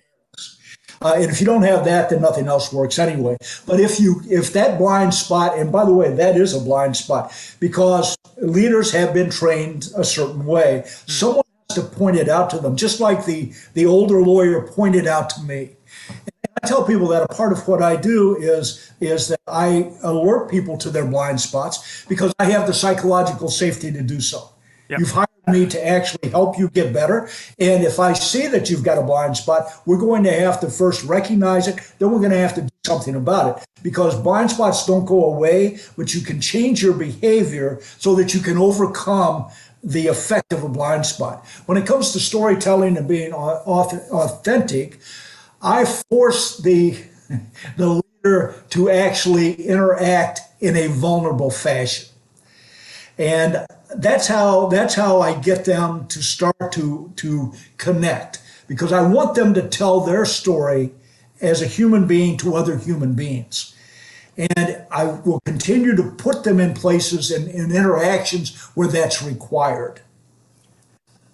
[1.02, 3.36] uh, and if you don't have that, then nothing else works anyway.
[3.66, 6.96] But if you if that blind spot, and by the way, that is a blind
[6.96, 10.82] spot because leaders have been trained a certain way.
[10.84, 11.10] Mm.
[11.10, 15.06] Someone has to point it out to them, just like the the older lawyer pointed
[15.06, 15.76] out to me.
[16.08, 19.92] And I tell people that a part of what I do is is that I
[20.02, 24.50] alert people to their blind spots because I have the psychological safety to do so.
[24.88, 25.00] Yep.
[25.00, 27.28] You've hired me to actually help you get better.
[27.58, 30.70] And if I see that you've got a blind spot, we're going to have to
[30.70, 34.50] first recognize it, then we're going to have to do something about it because blind
[34.50, 39.48] spots don't go away, but you can change your behavior so that you can overcome
[39.84, 41.46] the effect of a blind spot.
[41.66, 44.98] When it comes to storytelling and being authentic,
[45.62, 46.98] I force the
[47.76, 52.08] the leader to actually interact in a vulnerable fashion.
[53.18, 53.66] And
[53.98, 59.34] that's how that's how I get them to start to to connect because I want
[59.34, 60.92] them to tell their story
[61.40, 63.74] as a human being to other human beings.
[64.38, 70.00] And I will continue to put them in places and in interactions where that's required.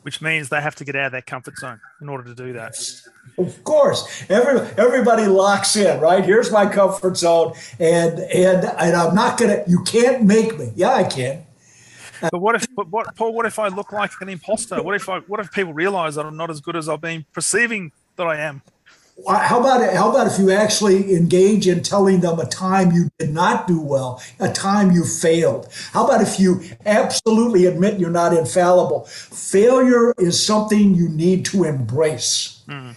[0.03, 2.53] Which means they have to get out of their comfort zone in order to do
[2.55, 2.77] that.
[3.39, 6.25] Of course, every everybody locks in, right?
[6.25, 9.63] Here's my comfort zone, and and and I'm not gonna.
[9.69, 10.73] You can't make me.
[10.75, 11.45] Yeah, I can.
[12.31, 13.35] But what if, but what, Paul?
[13.35, 14.83] What if I look like an imposter?
[14.83, 17.25] What if I, what if people realize that I'm not as good as I've been
[17.33, 18.63] perceiving that I am?
[19.29, 19.95] How about it?
[19.95, 23.79] How about if you actually engage in telling them a time you did not do
[23.81, 25.69] well, a time you failed?
[25.93, 29.05] How about if you absolutely admit you're not infallible?
[29.05, 32.63] Failure is something you need to embrace.
[32.67, 32.97] Mm.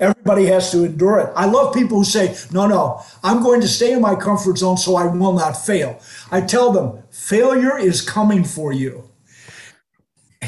[0.00, 1.32] Everybody has to endure it.
[1.36, 4.78] I love people who say, no, no, I'm going to stay in my comfort zone
[4.78, 6.00] so I will not fail.
[6.30, 9.04] I tell them, failure is coming for you.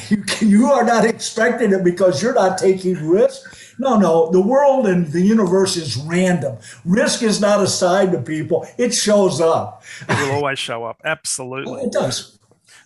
[0.08, 3.78] You, you are not expecting it because you're not taking risk.
[3.78, 6.56] No, no, the world and the universe is random.
[6.84, 9.84] Risk is not assigned to people, it shows up.
[10.08, 11.00] It will always show up.
[11.04, 11.82] Absolutely.
[11.82, 12.38] it does.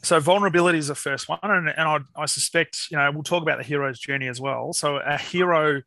[0.03, 3.43] So vulnerability is the first one, and, and I, I, suspect you know we'll talk
[3.43, 4.73] about the hero's journey as well.
[4.73, 5.83] So a hero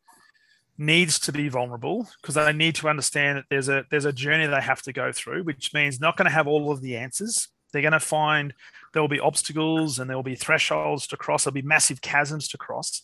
[0.76, 4.46] needs to be vulnerable because they need to understand that there's a there's a journey
[4.46, 7.48] they have to go through, which means not going to have all of the answers.
[7.72, 8.54] They're going to find
[8.92, 11.44] there will be obstacles and there will be thresholds to cross.
[11.44, 13.02] There'll be massive chasms to cross.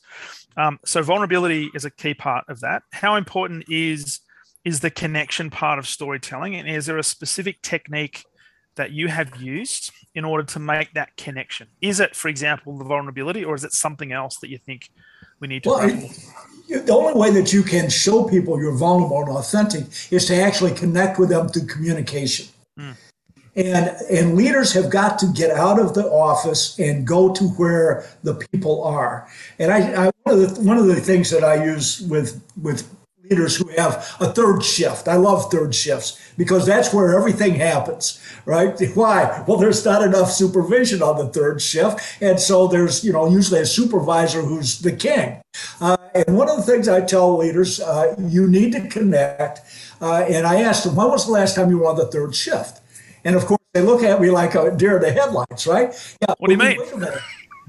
[0.57, 2.83] Um, so vulnerability is a key part of that.
[2.93, 4.21] How important is
[4.65, 8.25] is the connection part of storytelling, and is there a specific technique
[8.75, 11.69] that you have used in order to make that connection?
[11.81, 14.91] Is it, for example, the vulnerability, or is it something else that you think
[15.39, 15.69] we need to?
[15.69, 15.89] Well,
[16.69, 20.75] the only way that you can show people you're vulnerable and authentic is to actually
[20.75, 22.49] connect with them through communication.
[22.79, 22.97] Mm.
[23.57, 28.07] And, and leaders have got to get out of the office and go to where
[28.23, 29.27] the people are.
[29.59, 32.95] And I, I one, of the, one of the things that I use with, with
[33.31, 35.09] leaders who have a third shift.
[35.09, 38.79] I love third shifts because that's where everything happens, right?
[38.95, 39.45] Why?
[39.47, 42.01] Well, there's not enough supervision on the third shift.
[42.21, 45.41] And so there's, you know, usually a supervisor who's the king.
[45.81, 49.61] Uh, and one of the things I tell leaders, uh, you need to connect.
[50.01, 52.35] Uh, and I asked them, when was the last time you were on the third
[52.35, 52.81] shift?
[53.27, 55.93] And of course, they look at me like a deer in the headlights, right?
[56.23, 56.35] Yeah.
[56.39, 56.79] What do you mean?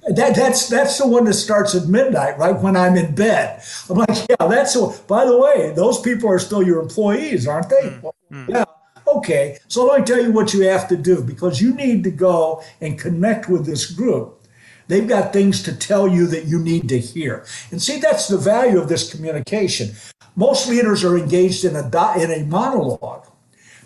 [0.09, 3.61] That, that's that's the one that starts at midnight, right when I'm in bed.
[3.89, 4.75] I'm like, yeah, that's.
[4.75, 7.89] A, by the way, those people are still your employees, aren't they?
[7.89, 8.49] Mm, mm.
[8.49, 8.65] Yeah.
[9.07, 9.57] Okay.
[9.67, 12.63] So let me tell you what you have to do because you need to go
[12.79, 14.47] and connect with this group.
[14.87, 17.45] They've got things to tell you that you need to hear.
[17.71, 19.95] And see, that's the value of this communication.
[20.35, 23.25] Most leaders are engaged in a di- in a monologue.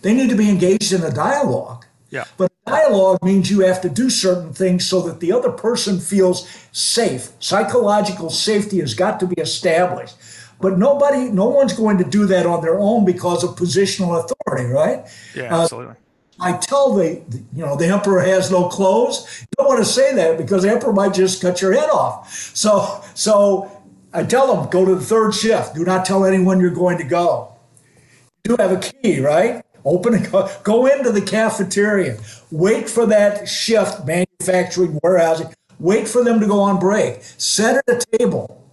[0.02, 1.86] They need to be engaged in a dialogue.
[2.10, 2.26] Yeah.
[2.38, 6.48] But dialogue means you have to do certain things so that the other person feels
[6.72, 7.32] safe.
[7.40, 10.16] Psychological safety has got to be established.
[10.60, 14.72] But nobody, no one's going to do that on their own because of positional authority,
[14.72, 15.06] right?
[15.36, 15.96] Yeah, uh, absolutely.
[16.40, 17.22] I tell the,
[17.54, 19.42] you know, the emperor has no clothes.
[19.42, 22.32] You don't want to say that because the emperor might just cut your head off.
[22.56, 23.72] So, so
[24.14, 25.76] I tell them, go to the third shift.
[25.76, 27.54] Do not tell anyone you're going to go.
[28.44, 29.64] You do have a key, right?
[29.86, 32.20] Open and go, go into the cafeteria.
[32.52, 35.54] Wait for that shift, manufacturing, warehousing.
[35.80, 37.24] Wait for them to go on break.
[37.38, 38.63] Set at a table.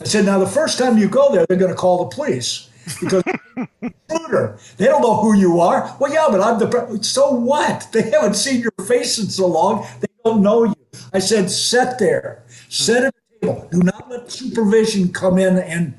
[0.00, 2.68] I said, now the first time you go there, they're going to call the police
[3.00, 3.22] because
[3.82, 4.58] intruder.
[4.76, 5.96] They don't know who you are.
[6.00, 6.66] Well, yeah, but I'm the.
[6.66, 7.88] Pre- so what?
[7.92, 9.86] They haven't seen your face in so long.
[10.00, 10.74] They don't know you.
[11.12, 12.42] I said, sit there.
[12.68, 13.68] Set at a table.
[13.70, 15.94] Do not let supervision come in and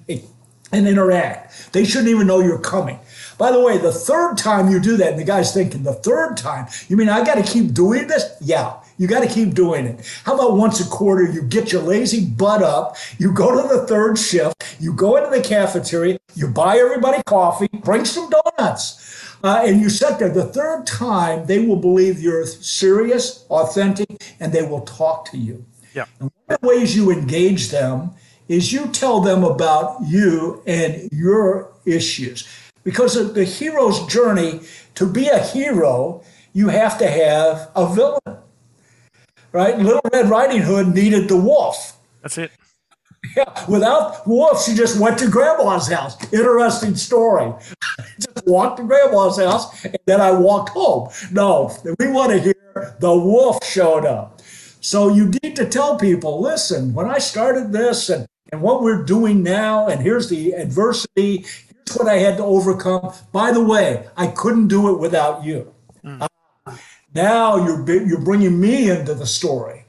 [0.72, 1.72] and interact.
[1.72, 3.00] They shouldn't even know you're coming.
[3.44, 6.38] By the way, the third time you do that, and the guy's thinking, the third
[6.38, 8.38] time, you mean I got to keep doing this?
[8.40, 10.10] Yeah, you got to keep doing it.
[10.24, 13.86] How about once a quarter, you get your lazy butt up, you go to the
[13.86, 19.36] third shift, you go into the cafeteria, you buy everybody coffee, bring some donuts.
[19.44, 20.30] Uh, and you sit there.
[20.30, 25.66] The third time, they will believe you're serious, authentic, and they will talk to you.
[25.94, 26.06] Yeah.
[26.22, 28.12] And one of the ways you engage them
[28.48, 32.48] is you tell them about you and your issues.
[32.84, 34.62] Because of the hero's journey,
[34.96, 38.38] to be a hero, you have to have a villain.
[39.52, 39.78] Right?
[39.78, 41.98] Little Red Riding Hood needed the wolf.
[42.22, 42.52] That's it.
[43.38, 46.18] Yeah, without wolf, she just went to grandma's house.
[46.34, 47.54] Interesting story.
[48.20, 51.10] just walked to grandma's house and then I walked home.
[51.32, 54.42] No, we want to hear the wolf showed up.
[54.82, 59.04] So you need to tell people, listen, when I started this and, and what we're
[59.04, 61.46] doing now, and here's the adversity,
[61.98, 63.14] what I had to overcome.
[63.32, 65.74] By the way, I couldn't do it without you.
[66.04, 66.22] Mm.
[66.22, 66.76] Uh,
[67.14, 69.86] now you're you're bringing me into the story.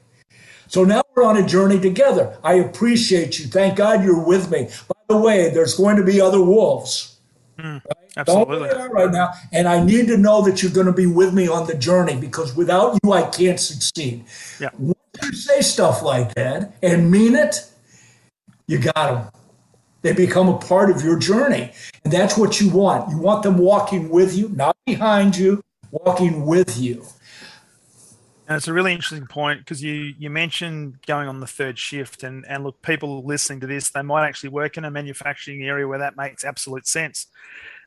[0.67, 2.37] So now we're on a journey together.
[2.43, 3.45] I appreciate you.
[3.45, 4.69] Thank God you're with me.
[4.87, 7.17] By the way, there's going to be other wolves.
[7.57, 8.05] Mm, right?
[8.17, 8.69] Absolutely.
[8.89, 11.67] right now, and I need to know that you're going to be with me on
[11.67, 14.25] the journey because without you, I can't succeed.
[14.59, 14.69] Yeah.
[14.77, 17.69] Once you say stuff like that and mean it,
[18.67, 19.31] you got them.
[20.01, 21.71] They become a part of your journey.
[22.05, 23.09] And that's what you want.
[23.09, 27.03] You want them walking with you, not behind you, walking with you.
[28.47, 32.21] And it's a really interesting point because you you mentioned going on the third shift,
[32.21, 35.87] and and look, people listening to this, they might actually work in a manufacturing area
[35.87, 37.25] where that makes absolute sense.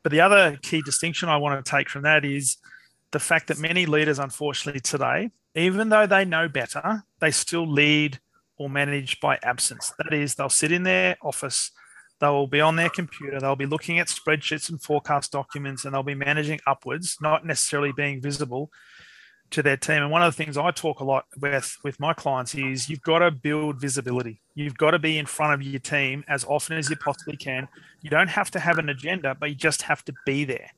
[0.02, 2.56] But the other key distinction I want to take from that is
[3.12, 8.18] the fact that many leaders, unfortunately, today, even though they know better, they still lead
[8.56, 9.92] or manage by absence.
[9.96, 11.70] That is, they'll sit in their office
[12.20, 13.40] they will be on their computer.
[13.40, 17.92] They'll be looking at spreadsheets and forecast documents, and they'll be managing upwards, not necessarily
[17.92, 18.70] being visible
[19.50, 20.02] to their team.
[20.02, 23.02] And one of the things I talk a lot with with my clients is you've
[23.02, 24.40] got to build visibility.
[24.54, 27.68] You've got to be in front of your team as often as you possibly can.
[28.02, 30.70] You don't have to have an agenda, but you just have to be there.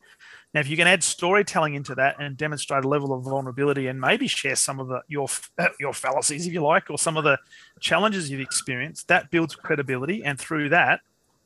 [0.53, 4.01] Now, if you can add storytelling into that and demonstrate a level of vulnerability, and
[4.01, 5.29] maybe share some of the your
[5.81, 7.39] your fallacies, if you like, or some of the
[7.81, 11.01] challenges you've experienced, that builds credibility, and through that,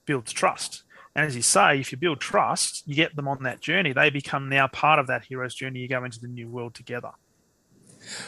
[0.06, 0.82] builds trust.
[1.16, 3.92] And as you say, if you build trust, you get them on that journey.
[3.92, 5.80] They become now part of that hero's journey.
[5.80, 7.10] You go into the new world together.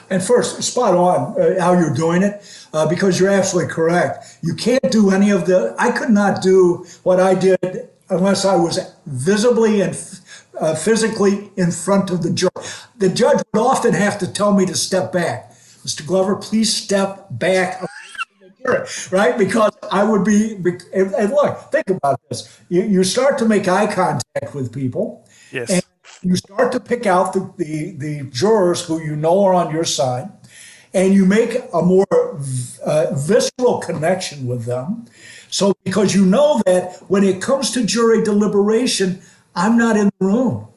[0.08, 4.38] And first, spot on uh, how you're doing it, uh, because you're absolutely correct.
[4.42, 5.74] You can't do any of the.
[5.78, 10.20] I could not do what I did unless I was visibly and
[10.58, 12.52] uh, physically in front of the judge.
[12.96, 15.52] The judge would often have to tell me to step back.
[15.84, 16.06] Mr.
[16.06, 17.84] Glover, please step back.
[19.10, 19.36] Right?
[19.38, 20.54] Because I would be,
[20.94, 22.60] and, look, think about this.
[22.68, 25.26] You, you start to make eye contact with people.
[25.52, 25.70] Yes.
[25.70, 25.82] And
[26.22, 29.84] you start to pick out the, the, the jurors who you know are on your
[29.84, 30.28] side,
[30.94, 32.06] and you make a more
[32.84, 35.06] uh, visceral connection with them.
[35.50, 39.20] So, because you know that when it comes to jury deliberation,
[39.54, 40.68] I'm not in the room,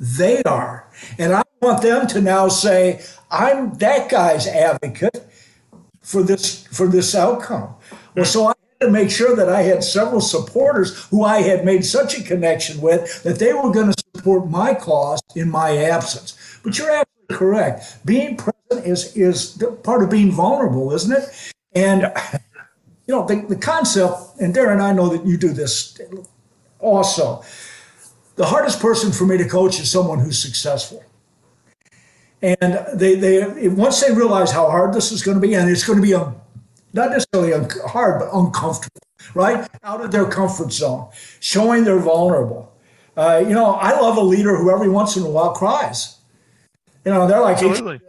[0.00, 0.88] they are.
[1.18, 5.24] And I want them to now say, I'm that guy's advocate
[6.08, 7.74] for this for this outcome.
[8.16, 11.66] Well, so I had to make sure that I had several supporters who I had
[11.66, 15.76] made such a connection with that they were going to support my cause in my
[15.76, 16.58] absence.
[16.64, 18.06] But you're absolutely correct.
[18.06, 21.52] Being present is is part of being vulnerable, isn't it?
[21.74, 22.10] And
[23.06, 26.00] you know the, the concept, and Darren, I know that you do this
[26.78, 27.44] also.
[28.36, 31.04] The hardest person for me to coach is someone who's successful.
[32.40, 35.84] And they, they once they realize how hard this is going to be, and it's
[35.84, 36.32] going to be a,
[36.92, 37.52] not necessarily
[37.86, 39.00] hard, but uncomfortable,
[39.34, 39.68] right?
[39.82, 41.08] Out of their comfort zone,
[41.40, 42.72] showing they're vulnerable.
[43.16, 46.18] Uh, you know, I love a leader who every once in a while cries.
[47.04, 48.00] You know, they're like, Absolutely.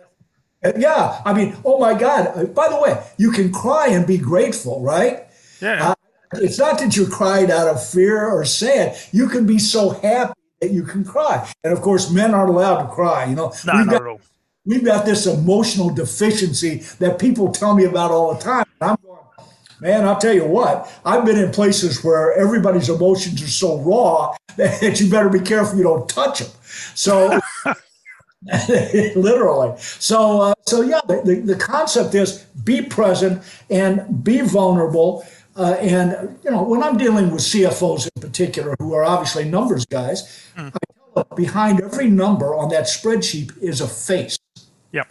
[0.77, 1.21] yeah.
[1.25, 2.31] I mean, oh my God.
[2.35, 5.25] Uh, by the way, you can cry and be grateful, right?
[5.59, 5.89] Yeah.
[5.89, 5.95] Uh,
[6.33, 8.97] it's not that you're crying out of fear or sad.
[9.11, 11.49] You can be so happy that you can cry.
[11.63, 13.25] And of course, men aren't allowed to cry.
[13.25, 13.98] You know, no, we've, got,
[14.69, 18.65] we've got this emotional deficiency that people tell me about all the time.
[18.79, 19.19] And I'm going,
[19.81, 24.35] man, I'll tell you what, I've been in places where everybody's emotions are so raw
[24.57, 26.51] that you better be careful you don't touch them.
[26.93, 27.39] So,
[29.15, 29.75] literally.
[29.79, 35.73] So, uh, so yeah, the, the, the concept is be present and be vulnerable uh,
[35.81, 40.47] and you know, when I'm dealing with CFOs in particular, who are obviously numbers guys,
[40.55, 40.67] mm.
[40.67, 44.38] I tell them behind every number on that spreadsheet is a face.
[44.91, 45.07] Yep.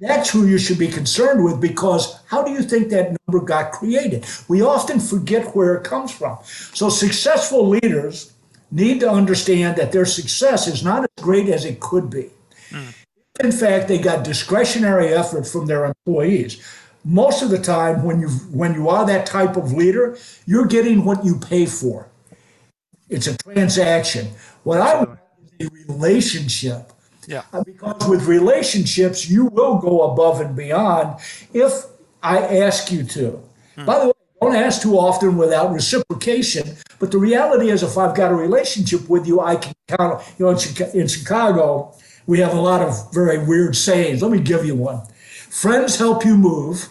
[0.00, 3.72] That's who you should be concerned with because how do you think that number got
[3.72, 4.26] created?
[4.48, 6.38] We often forget where it comes from.
[6.44, 8.32] So successful leaders
[8.70, 12.30] need to understand that their success is not as great as it could be.
[12.70, 12.94] Mm.
[13.40, 16.60] In fact, they got discretionary effort from their employees
[17.06, 21.04] most of the time when you when you are that type of leader, you're getting
[21.04, 22.08] what you pay for.
[23.08, 24.26] It's a transaction.
[24.64, 25.20] What I want
[25.60, 26.92] is a relationship.
[27.26, 27.42] Yeah.
[27.64, 31.20] Because with relationships, you will go above and beyond
[31.52, 31.72] if
[32.22, 33.40] I ask you to.
[33.74, 33.84] Hmm.
[33.84, 36.76] By the way, don't ask too often without reciprocation.
[36.98, 40.22] But the reality is, if I've got a relationship with you, I can count.
[40.38, 40.58] You know,
[40.94, 41.94] in Chicago,
[42.26, 44.22] we have a lot of very weird sayings.
[44.22, 45.02] Let me give you one.
[45.50, 46.90] Friends help you move,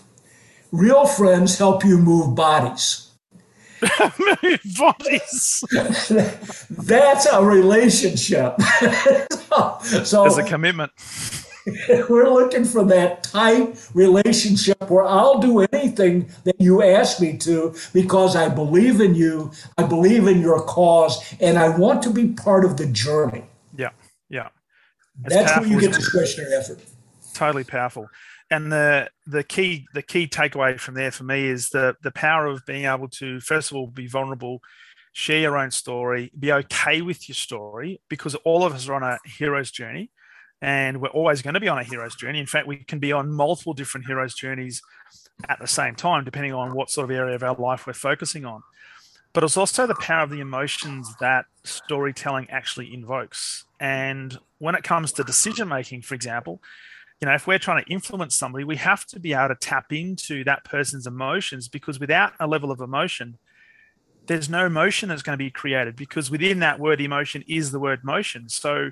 [0.76, 3.05] Real friends help you move bodies.
[4.78, 5.64] Bodies.
[6.70, 8.60] That's a relationship.
[9.32, 10.92] so, so There's a commitment.
[12.10, 17.76] We're looking for that tight relationship where I'll do anything that you ask me to
[17.92, 22.28] because I believe in you, I believe in your cause, and I want to be
[22.28, 23.46] part of the journey.
[23.76, 23.90] Yeah,
[24.30, 24.50] yeah.
[25.24, 26.80] That's where you get discretionary effort.
[27.34, 28.10] Totally powerful
[28.56, 32.46] and the the key the key takeaway from there for me is the the power
[32.48, 34.62] of being able to first of all be vulnerable
[35.14, 39.04] share your own story be okay with your story because all of us are on
[39.04, 40.10] a hero's journey
[40.62, 42.40] and we're always going to be on a hero's journey.
[42.40, 44.82] In fact we can be on multiple different hero's journeys
[45.50, 48.46] at the same time depending on what sort of area of our life we're focusing
[48.46, 48.64] on.
[49.34, 53.66] But it's also the power of the emotions that storytelling actually invokes.
[53.82, 56.62] And when it comes to decision making for example
[57.22, 59.92] you know, if we're trying to influence somebody, we have to be able to tap
[59.94, 63.38] into that person's emotions because without a level of emotion,
[64.28, 67.80] there's no motion that's going to be created because within that word emotion is the
[67.80, 68.50] word motion.
[68.50, 68.92] So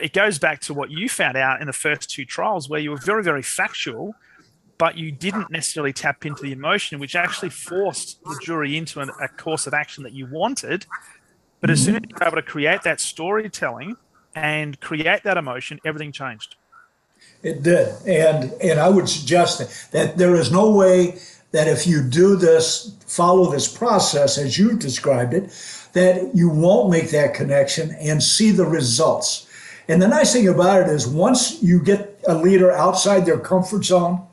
[0.00, 2.90] it goes back to what you found out in the first two trials where you
[2.90, 4.14] were very, very factual,
[4.78, 9.10] but you didn't necessarily tap into the emotion, which actually forced the jury into an,
[9.20, 10.86] a course of action that you wanted.
[11.60, 13.96] But as soon as you're able to create that storytelling
[14.34, 16.56] and create that emotion, everything changed.
[17.42, 21.18] It did, and and I would suggest that that there is no way
[21.52, 25.50] that if you do this, follow this process as you described it,
[25.94, 29.48] that you won't make that connection and see the results.
[29.88, 33.84] And the nice thing about it is, once you get a leader outside their comfort
[33.84, 34.24] zone,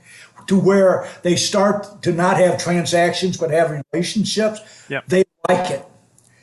[0.48, 5.08] to where they start to not have transactions but have relationships, yep.
[5.08, 5.86] they like it.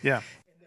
[0.02, 0.22] Yeah.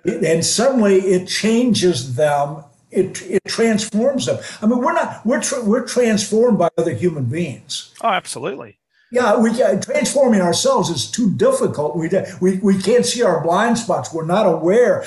[0.06, 2.64] And suddenly it changes them
[2.98, 4.40] it, it transforms them.
[4.62, 7.94] I mean, we're not we're tra- we're transformed by other human beings.
[8.02, 8.80] Oh, absolutely.
[9.12, 11.96] Yeah, we uh, transforming ourselves is too difficult.
[11.96, 12.10] We,
[12.42, 14.14] we we can't see our blind spots.
[14.14, 15.06] We're not aware.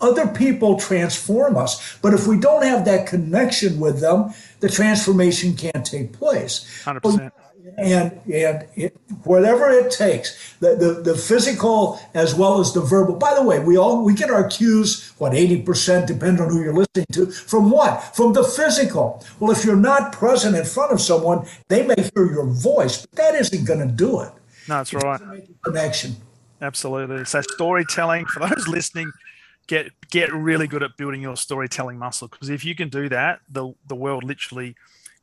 [0.00, 5.54] Other people transform us, but if we don't have that connection with them, the transformation
[5.54, 6.82] can't take place.
[6.84, 7.32] Hundred percent
[7.78, 13.16] and and it, whatever it takes the, the the physical as well as the verbal.
[13.16, 16.74] By the way we all we get our cues what 80% depending on who you're
[16.74, 18.16] listening to from what?
[18.16, 19.24] From the physical.
[19.38, 23.16] Well if you're not present in front of someone they may hear your voice but
[23.16, 24.32] that isn't going to do it.
[24.68, 25.20] No that's right.
[25.62, 26.16] connection.
[26.60, 27.24] Absolutely.
[27.24, 29.12] So storytelling for those listening
[29.66, 33.40] get get really good at building your storytelling muscle because if you can do that
[33.48, 34.74] the the world literally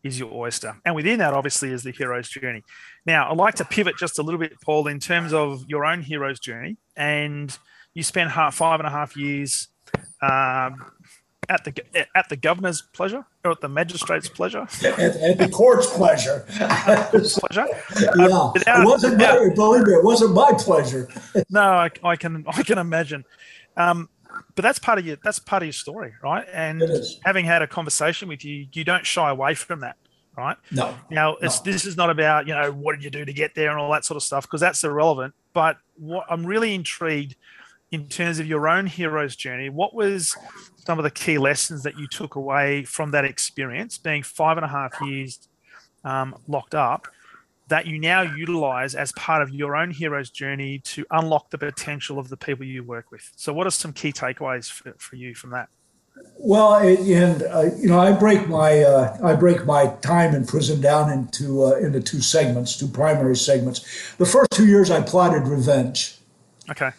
[0.03, 0.75] is your oyster.
[0.85, 2.63] And within that, obviously, is the hero's journey.
[3.05, 6.01] Now, I'd like to pivot just a little bit, Paul, in terms of your own
[6.01, 6.77] hero's journey.
[6.95, 7.57] And
[7.93, 9.67] you spent half, five and a half years
[10.21, 10.91] um,
[11.49, 14.67] at the at the governor's pleasure or at the magistrate's pleasure?
[14.83, 16.45] At, at the court's pleasure.
[16.49, 17.67] pleasure.
[18.15, 21.09] Yeah, uh, it wasn't my, believe me, it wasn't my pleasure.
[21.49, 23.25] no, I, I, can I can imagine.
[23.75, 24.09] Um,
[24.55, 26.45] but that's part of your that's part of your story, right?
[26.51, 26.83] And
[27.23, 29.97] having had a conversation with you, you don't shy away from that,
[30.37, 30.57] right?
[30.71, 30.95] No.
[31.09, 31.71] Now, it's no.
[31.71, 33.91] this is not about you know what did you do to get there and all
[33.91, 35.33] that sort of stuff because that's irrelevant.
[35.53, 37.35] But what I'm really intrigued
[37.91, 39.69] in terms of your own hero's journey.
[39.69, 40.35] What was
[40.77, 44.65] some of the key lessons that you took away from that experience, being five and
[44.65, 45.47] a half years
[46.03, 47.07] um, locked up?
[47.70, 52.20] That you now utilize as part of your own hero's journey to unlock the potential
[52.20, 53.32] of the people you work with.
[53.36, 55.70] So, what are some key takeaways for, for you from that?
[56.38, 60.82] Well, and uh, you know, I break my uh, I break my time in prison
[60.82, 64.15] down into uh, into two segments, two primary segments.
[64.17, 66.17] The first two years, I plotted revenge.
[66.70, 66.91] Okay.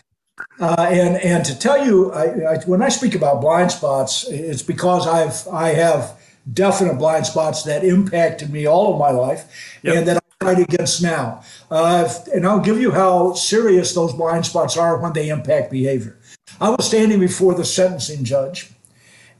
[0.59, 4.62] Uh, and and to tell you, I, I, when I speak about blind spots, it's
[4.62, 6.18] because I've I have
[6.53, 9.97] definite blind spots that impacted me all of my life, yep.
[9.97, 11.43] and that fight against now.
[11.70, 16.18] Uh, and I'll give you how serious those blind spots are when they impact behavior.
[16.61, 18.70] I was standing before the sentencing judge,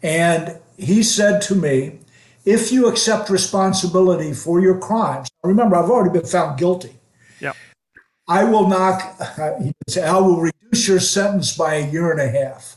[0.03, 2.01] and he said to me,
[2.45, 6.97] If you accept responsibility for your crimes, remember, I've already been found guilty.
[7.41, 7.53] Yeah.
[8.29, 9.19] I will knock,
[9.63, 12.77] he said, I will reduce your sentence by a year and a half.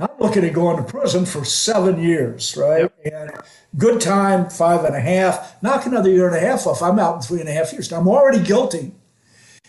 [0.00, 2.90] I'm looking at going to prison for seven years, right?
[3.04, 3.30] And
[3.76, 5.62] good time, five and a half.
[5.62, 6.82] Knock another year and a half off.
[6.82, 7.90] I'm out in three and a half years.
[7.90, 8.92] Now, I'm already guilty.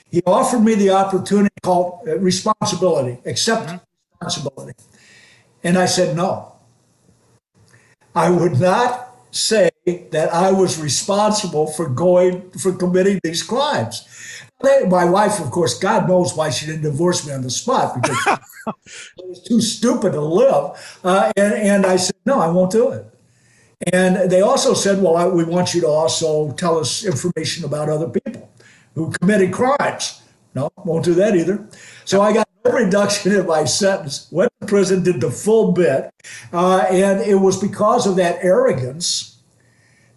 [0.09, 3.77] He offered me the opportunity called uh, responsibility, accept mm-hmm.
[4.21, 4.73] responsibility.
[5.63, 6.53] And I said no.
[8.15, 14.07] I would not say that I was responsible for going for committing these crimes.
[14.63, 18.17] My wife, of course, God knows why she didn't divorce me on the spot because
[18.67, 18.73] I
[19.17, 20.99] was too stupid to live.
[21.03, 23.05] Uh, and, and I said, no, I won't do it.
[23.91, 27.89] And they also said, well, I, we want you to also tell us information about
[27.89, 28.49] other people
[28.93, 30.21] who committed crimes.
[30.53, 31.67] No, won't do that either.
[32.05, 36.11] So I got no reduction in my sentence, went to prison, did the full bit.
[36.51, 39.39] Uh, and it was because of that arrogance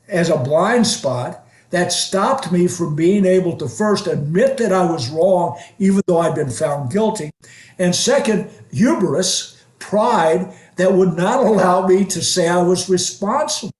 [0.09, 4.85] as a blind spot that stopped me from being able to first admit that I
[4.85, 7.33] was wrong, even though I'd been found guilty.
[7.79, 13.73] And second, hubris, pride, that would not allow me to say I was responsible.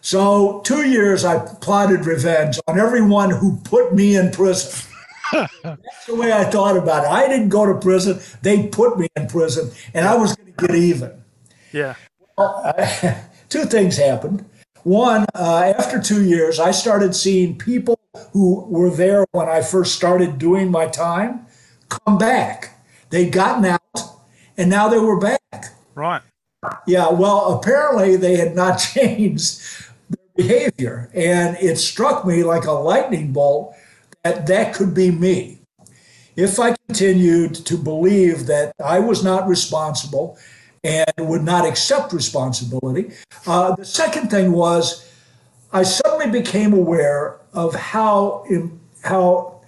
[0.00, 4.88] So, two years I plotted revenge on everyone who put me in prison.
[5.62, 7.10] That's the way I thought about it.
[7.10, 10.66] I didn't go to prison, they put me in prison, and I was going to
[10.66, 11.12] get even.
[11.72, 11.96] Yeah.
[12.36, 14.44] Well, I, two things happened.
[14.84, 17.98] One, uh, after two years, I started seeing people
[18.32, 21.46] who were there when I first started doing my time
[21.88, 22.78] come back.
[23.10, 23.80] They'd gotten out
[24.56, 25.74] and now they were back.
[25.94, 26.22] Right.
[26.86, 29.60] Yeah, well, apparently they had not changed
[30.10, 31.10] their behavior.
[31.14, 33.74] And it struck me like a lightning bolt
[34.22, 35.58] that that could be me.
[36.36, 40.38] If I continued to believe that I was not responsible
[40.84, 43.10] and would not accept responsibility.
[43.46, 45.08] Uh, the second thing was
[45.72, 48.44] I suddenly became aware of how
[49.02, 49.60] how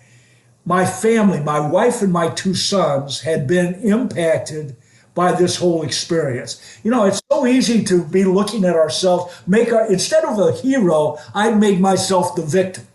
[0.64, 4.76] my family, my wife and my two sons, had been impacted
[5.14, 6.60] by this whole experience.
[6.84, 10.52] You know, it's so easy to be looking at ourselves, make our, instead of a
[10.52, 12.86] hero, I made myself the victim.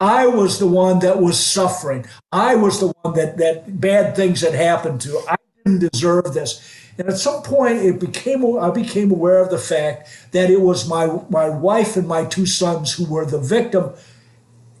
[0.00, 2.04] I was the one that was suffering.
[2.32, 5.22] I was the one that that bad things had happened to.
[5.28, 6.62] I didn't deserve this.
[6.98, 10.88] And at some point, it became I became aware of the fact that it was
[10.88, 13.92] my my wife and my two sons who were the victim,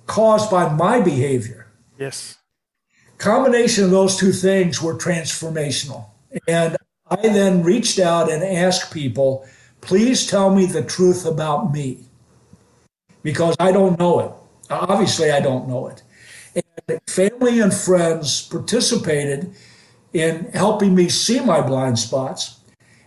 [0.06, 1.66] caused by my behavior.
[1.98, 2.38] Yes.
[3.18, 6.06] Combination of those two things were transformational,
[6.46, 6.76] and
[7.10, 9.46] I then reached out and asked people,
[9.80, 12.06] please tell me the truth about me
[13.22, 14.32] because I don't know it.
[14.70, 16.02] Obviously, I don't know it.
[16.88, 19.54] And family and friends participated
[20.14, 22.60] in helping me see my blind spots.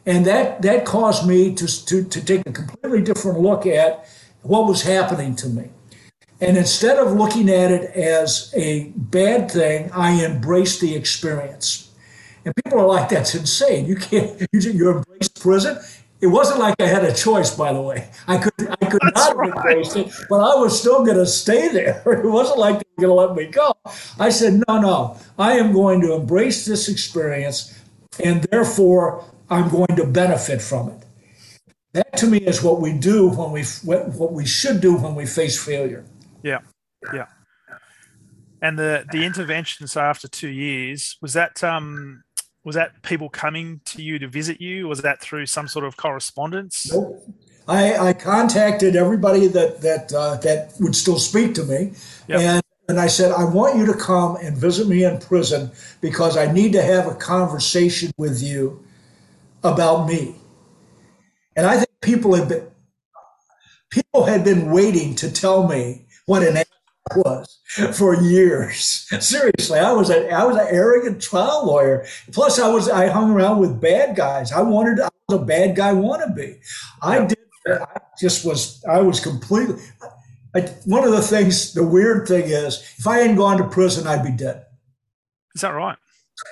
[0.06, 4.06] And that, that caused me to, to, to take a completely different look at
[4.42, 5.70] what was happening to me.
[6.40, 11.92] And instead of looking at it as a bad thing, I embraced the experience.
[12.46, 13.88] And people are like, that's insane.
[13.88, 15.80] You can't, you, you embrace prison.
[16.20, 18.10] It wasn't like I had a choice, by the way.
[18.28, 19.50] I could, I could not right.
[19.50, 22.02] embrace it, but I was still going to stay there.
[22.08, 23.74] It wasn't like they were going to let me go.
[24.20, 27.80] I said, no, no, I am going to embrace this experience,
[28.24, 31.04] and therefore I'm going to benefit from it.
[31.94, 35.26] That to me is what we do when we, what we should do when we
[35.26, 36.04] face failure.
[36.42, 36.60] Yeah,
[37.14, 37.28] yeah.
[38.62, 42.24] And the the intervention, so after two years, was that um
[42.68, 44.90] was that people coming to you to visit you?
[44.90, 46.92] Was that through some sort of correspondence?
[46.92, 47.24] Nope.
[47.66, 51.94] I, I contacted everybody that that uh, that would still speak to me,
[52.28, 52.42] yep.
[52.42, 56.36] and and I said, I want you to come and visit me in prison because
[56.36, 58.84] I need to have a conversation with you
[59.64, 60.36] about me.
[61.56, 62.68] And I think people have been
[63.92, 66.58] people had been waiting to tell me what an
[67.16, 67.60] was
[67.94, 69.08] for years.
[69.20, 72.06] Seriously, I was a I was an arrogant trial lawyer.
[72.32, 74.52] Plus, I was I hung around with bad guys.
[74.52, 76.60] I wanted I was a bad guy wannabe.
[77.02, 77.38] I did.
[77.68, 78.84] I just was.
[78.86, 79.82] I was completely.
[80.56, 84.08] I, one of the things, the weird thing is, if I hadn't gone to prison,
[84.08, 84.66] I'd be dead.
[85.54, 85.98] Is that right?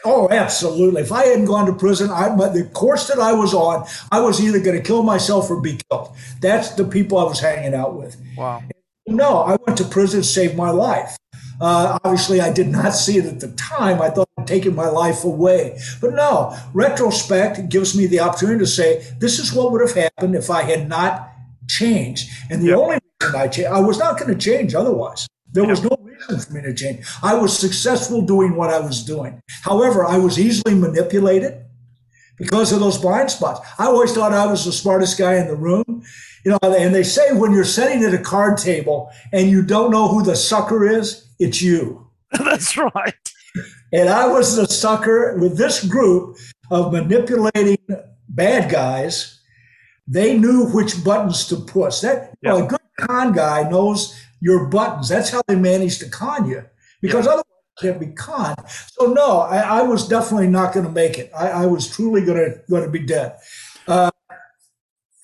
[0.04, 1.02] Oh, absolutely.
[1.02, 4.44] If I hadn't gone to prison, I, the course that I was on, I was
[4.44, 6.16] either going to kill myself or be killed.
[6.42, 8.18] That's the people I was hanging out with.
[8.36, 8.64] Wow.
[9.08, 11.16] No, I went to prison to save my life.
[11.62, 14.02] Uh, obviously, I did not see it at the time.
[14.02, 15.80] I thought I'd taken my life away.
[16.02, 20.36] But no, retrospect gives me the opportunity to say, this is what would have happened
[20.36, 21.32] if I had not
[21.68, 22.30] changed.
[22.50, 25.28] And the only reason I changed, I was not going to change otherwise.
[25.52, 27.06] There was no reason for me to change.
[27.24, 29.40] I was successful doing what I was doing.
[29.62, 31.65] However, I was easily manipulated
[32.38, 33.66] because of those blind spots.
[33.80, 36.04] I always thought I was the smartest guy in the room.
[36.44, 39.92] You know, and they say when you're sitting at a card table and you don't
[39.92, 42.08] know who the sucker is, it's you.
[42.32, 43.14] That's right.
[43.92, 46.38] And I was the sucker with this group
[46.70, 47.78] of manipulating
[48.30, 49.40] bad guys.
[50.08, 52.02] They knew which buttons to push.
[52.02, 52.54] That yep.
[52.54, 55.10] well, a good con guy knows your buttons.
[55.10, 56.64] That's how they manage to con you.
[57.02, 57.34] Because yep.
[57.34, 58.58] otherwise can't be conned.
[58.68, 61.32] So no, I, I was definitely not going to make it.
[61.38, 63.38] I, I was truly going to going to be dead.
[63.88, 64.12] Uh,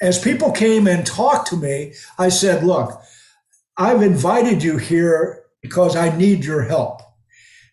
[0.02, 3.02] as people came and talked to me, I said, "Look,
[3.78, 7.02] I've invited you here because I need your help,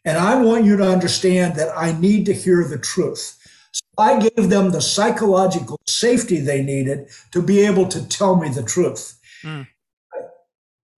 [0.05, 3.35] and I want you to understand that I need to hear the truth."
[3.72, 8.49] So I gave them the psychological safety they needed to be able to tell me
[8.49, 9.18] the truth.
[9.43, 9.66] Mm.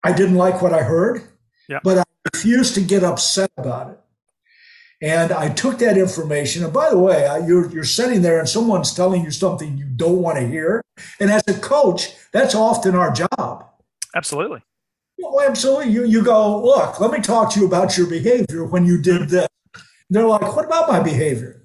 [0.03, 1.22] I didn't like what I heard,
[1.70, 1.82] yep.
[1.82, 2.04] but I
[2.34, 4.00] refused to get upset about it.
[5.02, 6.62] And I took that information.
[6.62, 10.20] And by the way, you're, you're sitting there and someone's telling you something you don't
[10.20, 10.82] want to hear.
[11.18, 13.64] And as a coach, that's often our job.
[14.14, 14.62] Absolutely.
[15.18, 15.92] Well, absolutely.
[15.92, 19.30] You, you go, look, let me talk to you about your behavior when you did
[19.30, 19.48] this.
[20.10, 21.62] They're like, what about my behavior?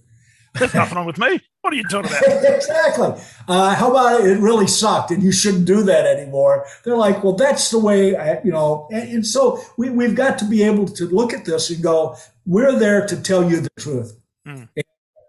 [0.54, 1.42] There's nothing wrong with me.
[1.66, 2.46] What are you talking about?
[2.56, 3.24] exactly.
[3.48, 4.28] Uh, how about it?
[4.28, 6.64] it really sucked and you shouldn't do that anymore?
[6.84, 8.88] They're like, well, that's the way, I, you know.
[8.92, 12.18] And, and, so we, we've got to be able to look at this and go,
[12.46, 14.16] we're there to tell you the truth.
[14.48, 14.70] Mm.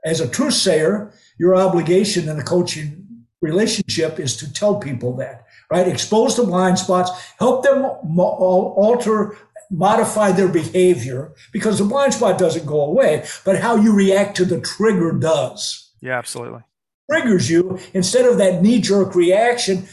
[0.04, 5.46] As a truth sayer, your obligation in a coaching relationship is to tell people that,
[5.70, 5.88] right?
[5.88, 7.86] Expose the blind spots, help them
[8.18, 9.38] alter
[9.70, 14.44] modify their behavior because the blind spot doesn't go away, but how you react to
[14.44, 15.85] the trigger does.
[16.00, 16.62] Yeah, absolutely.
[17.10, 19.86] Triggers you instead of that knee jerk reaction.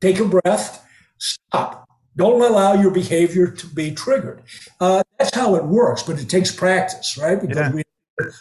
[0.00, 0.86] Take a breath,
[1.18, 1.88] stop.
[2.16, 4.42] Don't allow your behavior to be triggered.
[4.80, 7.40] Uh, that's how it works, but it takes practice, right?
[7.40, 7.72] Because yeah.
[7.72, 7.82] we,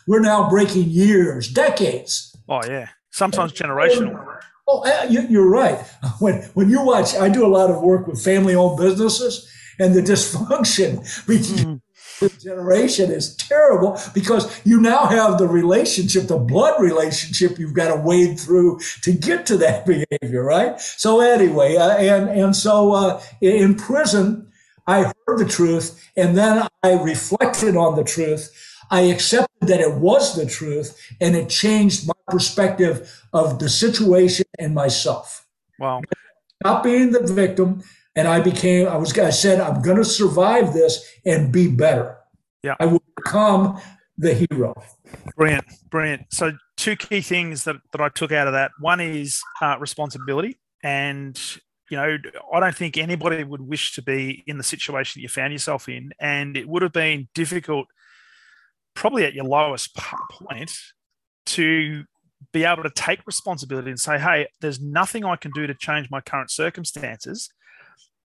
[0.07, 2.36] we're now breaking years, decades.
[2.47, 2.89] Oh, yeah.
[3.11, 4.39] Sometimes generational.
[4.67, 5.80] Oh, uh, you, are right.
[6.19, 9.49] When when you watch, I do a lot of work with family-owned businesses,
[9.80, 11.82] and the dysfunction between mm.
[12.39, 18.01] Generation is terrible because you now have the relationship, the blood relationship you've got to
[18.01, 19.86] wade through to get to that
[20.22, 20.80] behavior, right?
[20.80, 24.51] So anyway, uh, and and so uh, in prison,
[24.88, 28.51] I heard the truth, and then I reflected on the truth.
[28.91, 34.45] I accepted that it was the truth, and it changed my perspective of the situation
[34.59, 35.45] and myself.
[35.80, 36.01] Wow.
[36.63, 37.84] Not being the victom,
[38.16, 42.18] and I became, I was, I said, I'm going to survive this and be better.
[42.63, 42.76] Yeah.
[42.80, 43.80] I will become
[44.18, 44.74] the hero.
[45.36, 46.26] Brilliant, brilliant.
[46.32, 50.57] So, two key things that, that I took out of that one is uh, responsibility.
[50.84, 51.39] And,
[51.89, 52.18] you know,
[52.53, 55.89] I don't think anybody would wish to be in the situation that you found yourself
[55.89, 56.11] in.
[56.20, 57.88] And it would have been difficult,
[58.93, 60.72] probably at your lowest point,
[61.47, 62.03] to
[62.51, 66.09] be able to take responsibility and say, hey, there's nothing I can do to change
[66.09, 67.49] my current circumstances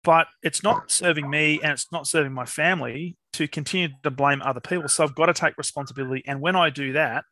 [0.05, 4.40] but it's not serving me and it's not serving my family to continue to blame
[4.42, 4.88] other people.
[4.88, 6.22] So I've got to take responsibility.
[6.26, 7.24] And when I do that,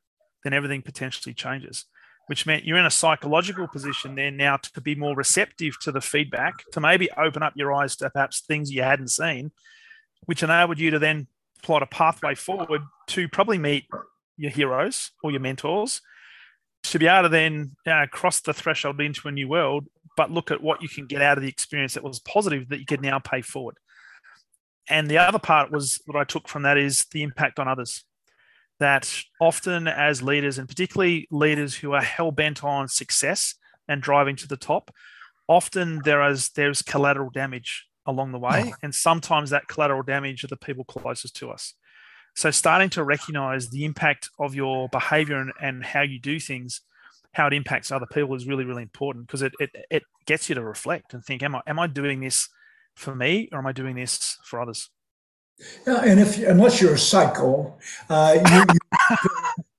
[0.44, 1.86] then everything potentially changes,
[2.26, 6.00] which meant you're in a psychological position then now to be more receptive to the
[6.00, 9.52] feedback, to maybe open up your eyes to perhaps things you hadn't seen,
[10.26, 11.26] which enabled you to then
[11.62, 13.86] plot a pathway forward to probably meet
[14.36, 16.00] your heroes or your mentors
[16.84, 19.86] to be able to then uh, cross the threshold into a new world
[20.16, 22.78] but look at what you can get out of the experience that was positive that
[22.78, 23.76] you could now pay forward.
[24.88, 28.04] And the other part was what I took from that is the impact on others.
[28.78, 29.10] That
[29.40, 33.54] often, as leaders, and particularly leaders who are hell bent on success
[33.88, 34.90] and driving to the top,
[35.48, 38.72] often there is there's collateral damage along the way, oh.
[38.82, 41.74] and sometimes that collateral damage are the people closest to us.
[42.34, 46.82] So, starting to recognize the impact of your behavior and, and how you do things
[47.36, 50.54] how it impacts other people is really really important because it, it it gets you
[50.54, 52.48] to reflect and think am i am i doing this
[52.94, 54.90] for me or am i doing this for others
[55.86, 57.76] yeah, and if unless you're a psycho
[58.10, 58.64] uh, you,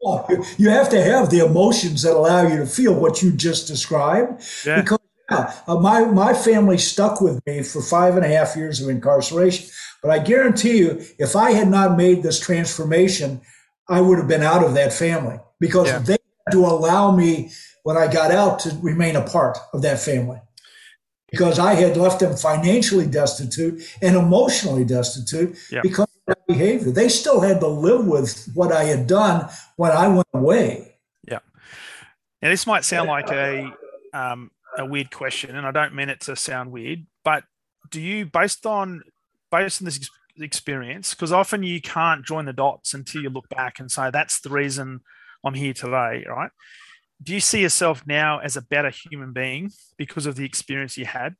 [0.01, 3.67] you, you, have to have the emotions that allow you to feel what you just
[3.67, 4.81] described yeah.
[4.81, 4.99] because
[5.29, 8.89] yeah, uh, my my family stuck with me for five and a half years of
[8.89, 9.69] incarceration
[10.01, 13.39] but i guarantee you if i had not made this transformation
[13.87, 15.99] i would have been out of that family because yeah.
[15.99, 16.16] they
[16.51, 17.51] to allow me
[17.83, 20.39] when I got out to remain a part of that family
[21.29, 26.91] because I had left them financially destitute and emotionally destitute because of that behavior.
[26.91, 30.95] They still had to live with what I had done when I went away.
[31.27, 31.39] Yeah.
[32.41, 33.71] Now this might sound like a
[34.13, 37.43] um, a weird question, and I don't mean it to sound weird, but
[37.89, 39.03] do you, based on
[39.51, 43.79] based on this experience, because often you can't join the dots until you look back
[43.79, 45.01] and say that's the reason
[45.47, 46.51] I'm here today, right?
[47.23, 51.05] Do you see yourself now as a better human being because of the experience you
[51.05, 51.35] had?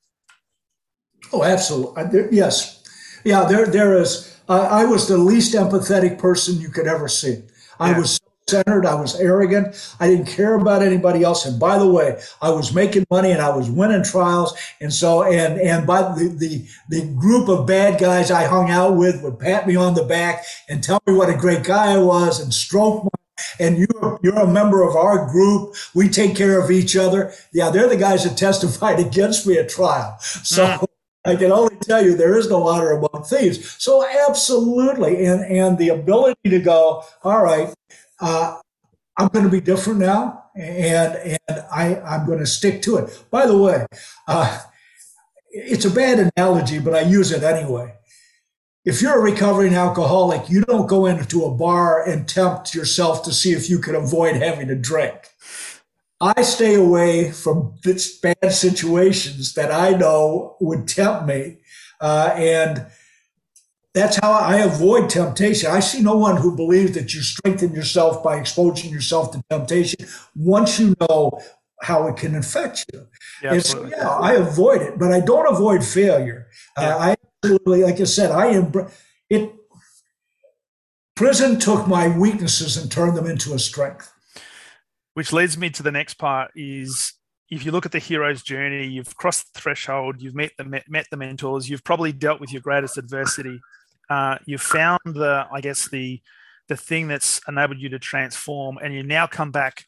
[1.32, 2.30] Oh, absolutely.
[2.32, 2.84] Yes.
[3.24, 4.40] Yeah, there, there is.
[4.50, 7.44] Uh, I was the least empathetic person you could ever see.
[7.80, 8.00] I yeah.
[8.00, 8.86] was centered.
[8.86, 9.76] I was arrogant.
[10.00, 11.46] I didn't care about anybody else.
[11.46, 14.58] And by the way, I was making money and I was winning trials.
[14.80, 18.96] And so, and, and by the, the, the group of bad guys I hung out
[18.96, 21.98] with would pat me on the back and tell me what a great guy I
[21.98, 23.10] was and stroke my
[23.60, 25.76] and you're you're a member of our group.
[25.94, 27.34] We take care of each other.
[27.54, 30.18] Yeah, they're the guys that testified against me at trial.
[30.20, 30.86] So mm.
[31.26, 33.76] I can only tell you there is no honor among thieves.
[33.82, 37.74] So absolutely, and and the ability to go, all right,
[38.20, 38.60] uh,
[39.18, 43.24] I'm going to be different now, and and I I'm going to stick to it.
[43.30, 43.86] By the way,
[44.28, 44.62] uh,
[45.50, 47.97] it's a bad analogy, but I use it anyway
[48.88, 53.34] if you're a recovering alcoholic, you don't go into a bar and tempt yourself to
[53.34, 55.28] see if you can avoid having a drink.
[56.22, 61.58] I stay away from bad situations that I know would tempt me.
[62.00, 62.86] Uh, and
[63.94, 65.70] that's how I avoid temptation.
[65.70, 70.08] I see no one who believes that you strengthen yourself by exposing yourself to temptation
[70.34, 71.42] once you know
[71.82, 73.06] how it can affect you.
[73.44, 76.48] Yeah, and so, yeah, I avoid it, but I don't avoid failure.
[76.78, 76.96] Uh, yeah.
[76.96, 78.72] Uh, I absolutely, like I said, I am
[79.30, 79.54] it.
[81.16, 84.14] Prison took my weaknesses and turned them into a strength.
[85.16, 87.14] Which leads me to the next part: is
[87.50, 91.08] if you look at the hero's journey, you've crossed the threshold, you've met the met
[91.10, 93.60] the mentors, you've probably dealt with your greatest adversity.
[94.10, 96.22] Uh, you've found the, I guess the
[96.70, 99.86] the thing that's enabled you to transform, and you now come back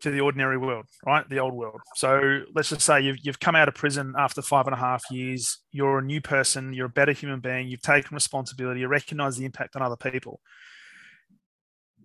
[0.00, 1.28] to the ordinary world, right?
[1.28, 1.80] The old world.
[1.96, 5.04] So let's just say you've, you've come out of prison after five and a half
[5.10, 5.58] years.
[5.72, 6.72] You're a new person.
[6.72, 7.68] You're a better human being.
[7.68, 8.80] You've taken responsibility.
[8.80, 10.40] You recognize the impact on other people.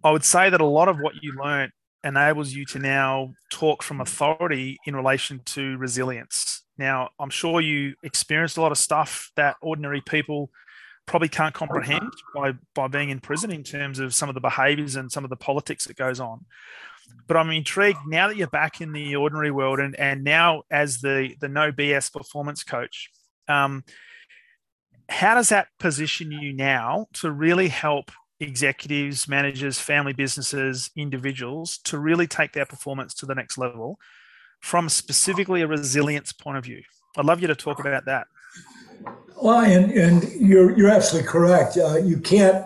[0.04, 1.72] I would say that a lot of what you learned
[2.04, 6.64] enables you to now talk from authority in relation to resilience.
[6.78, 10.50] Now, I'm sure you experienced a lot of stuff that ordinary people
[11.06, 14.96] probably can't comprehend by, by being in prison in terms of some of the behaviors
[14.96, 16.46] and some of the politics that goes on
[17.28, 21.00] but I'm intrigued now that you're back in the ordinary world and, and now as
[21.02, 23.10] the, the no BS performance coach.
[23.48, 23.84] Um,
[25.10, 31.98] how does that position you now to really help executives, managers, family businesses, individuals to
[31.98, 34.00] really take their performance to the next level
[34.62, 36.82] from specifically a resilience point of view?
[37.18, 38.28] I'd love you to talk about that.
[39.42, 41.78] Well, and, and you're, you're absolutely correct.
[41.78, 42.66] Uh, you can't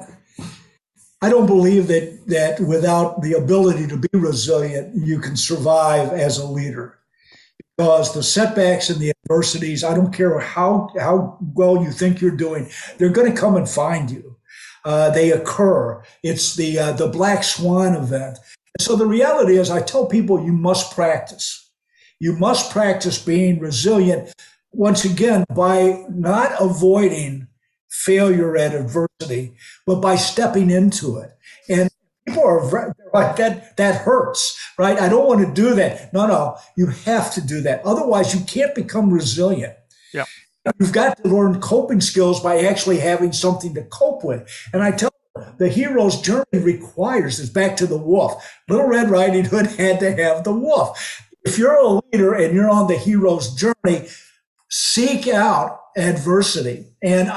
[1.22, 6.38] I don't believe that that without the ability to be resilient, you can survive as
[6.38, 7.00] a leader.
[7.76, 12.32] Because the setbacks and the adversities, I don't care how how well you think you're
[12.32, 14.36] doing, they're going to come and find you.
[14.86, 16.04] Uh, they occur.
[16.24, 18.38] It's the uh, the black swan event.
[18.80, 21.72] So the reality is, I tell people you must practice.
[22.20, 24.34] You must practice being resilient.
[24.72, 27.47] Once again, by not avoiding
[27.90, 31.32] failure and adversity, but by stepping into it.
[31.70, 31.90] And
[32.28, 33.78] people are like that.
[33.78, 35.00] That hurts, right?
[35.00, 36.14] I don't want to do that.
[36.14, 37.86] No, no, you have to do that.
[37.86, 39.76] Otherwise, you can't become resilient.
[40.14, 40.26] Yeah.
[40.80, 44.50] You've got to learn coping skills by actually having something to cope with.
[44.74, 45.12] And I tell
[45.58, 48.60] the hero's journey requires this back to the wolf.
[48.68, 51.24] Little Red Riding Hood had to have the wolf.
[51.46, 54.08] If you're a leader and you're on the hero's journey,
[54.70, 56.86] seek out adversity.
[57.02, 57.28] And,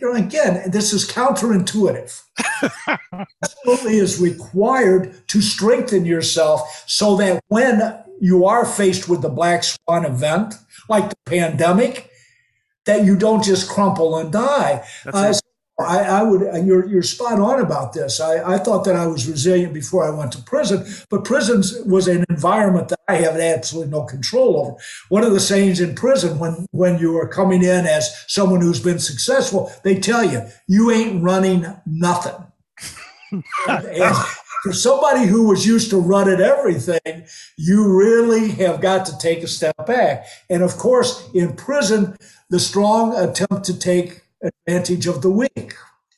[0.00, 2.22] you know, again, this is counterintuitive.
[3.42, 7.80] Absolutely is required to strengthen yourself so that when
[8.20, 10.54] you are faced with the black swan event,
[10.88, 12.10] like the pandemic,
[12.86, 14.84] that you don't just crumple and die.
[15.06, 15.32] Uh,
[15.78, 18.20] I, I, would, you're, you're spot on about this.
[18.20, 22.08] I, I thought that I was resilient before I went to prison, but prisons was
[22.08, 24.76] an environment that I have absolutely no control over.
[25.08, 28.80] One of the sayings in prison, when, when you are coming in as someone who's
[28.80, 32.44] been successful, they tell you, you ain't running nothing.
[33.68, 34.14] and
[34.62, 37.24] for somebody who was used to running everything,
[37.56, 40.26] you really have got to take a step back.
[40.50, 42.16] And of course, in prison,
[42.50, 45.74] the strong attempt to take advantage of the weak.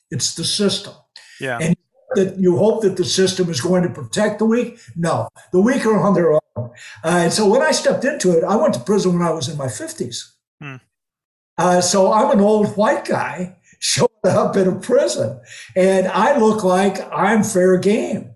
[0.09, 0.93] It's the system.
[1.39, 1.59] Yeah.
[1.59, 1.75] And
[2.15, 4.79] that you hope that the system is going to protect the weak.
[4.95, 6.39] No, the weak are on their own.
[6.57, 6.69] Uh,
[7.03, 9.57] and so when I stepped into it, I went to prison when I was in
[9.57, 10.31] my 50s.
[10.59, 10.75] Hmm.
[11.57, 15.39] Uh, so I'm an old white guy showing up in a prison,
[15.75, 18.33] and I look like I'm fair game.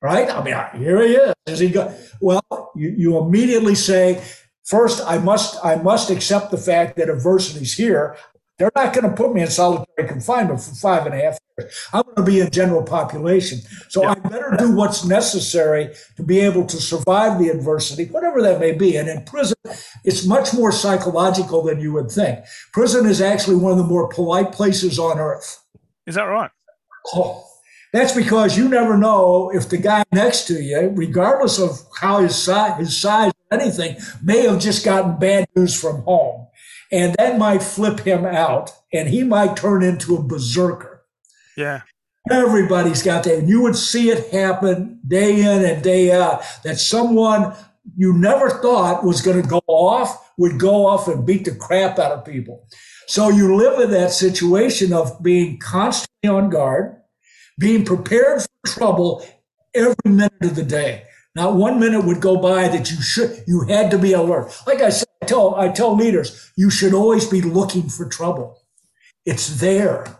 [0.00, 0.30] Right?
[0.30, 1.34] I mean, here he is.
[1.48, 1.92] Is he go?
[2.20, 4.22] Well, you, you immediately say,
[4.64, 8.16] first, I must I must accept the fact that adversity's here.
[8.58, 11.88] They're not going to put me in solitary confinement for five and a half years.
[11.92, 13.60] I'm going to be in general population.
[13.88, 14.10] So yeah.
[14.10, 18.72] I better do what's necessary to be able to survive the adversity, whatever that may
[18.72, 18.96] be.
[18.96, 19.56] And in prison,
[20.04, 22.40] it's much more psychological than you would think.
[22.72, 25.64] Prison is actually one of the more polite places on earth.
[26.06, 26.50] Is that right?
[27.14, 27.44] Oh,
[27.92, 32.36] that's because you never know if the guy next to you, regardless of how his
[32.36, 36.48] size, his size, anything, may have just gotten bad news from home.
[36.90, 41.04] And that might flip him out and he might turn into a berserker.
[41.56, 41.82] Yeah.
[42.30, 43.38] Everybody's got that.
[43.38, 47.54] And you would see it happen day in and day out that someone
[47.96, 51.98] you never thought was going to go off would go off and beat the crap
[51.98, 52.66] out of people.
[53.06, 56.96] So you live in that situation of being constantly on guard,
[57.58, 59.26] being prepared for trouble
[59.74, 61.04] every minute of the day.
[61.34, 64.54] Not one minute would go by that you should, you had to be alert.
[64.66, 68.58] Like I said, tell, I tell leaders, you should always be looking for trouble.
[69.24, 70.18] It's there.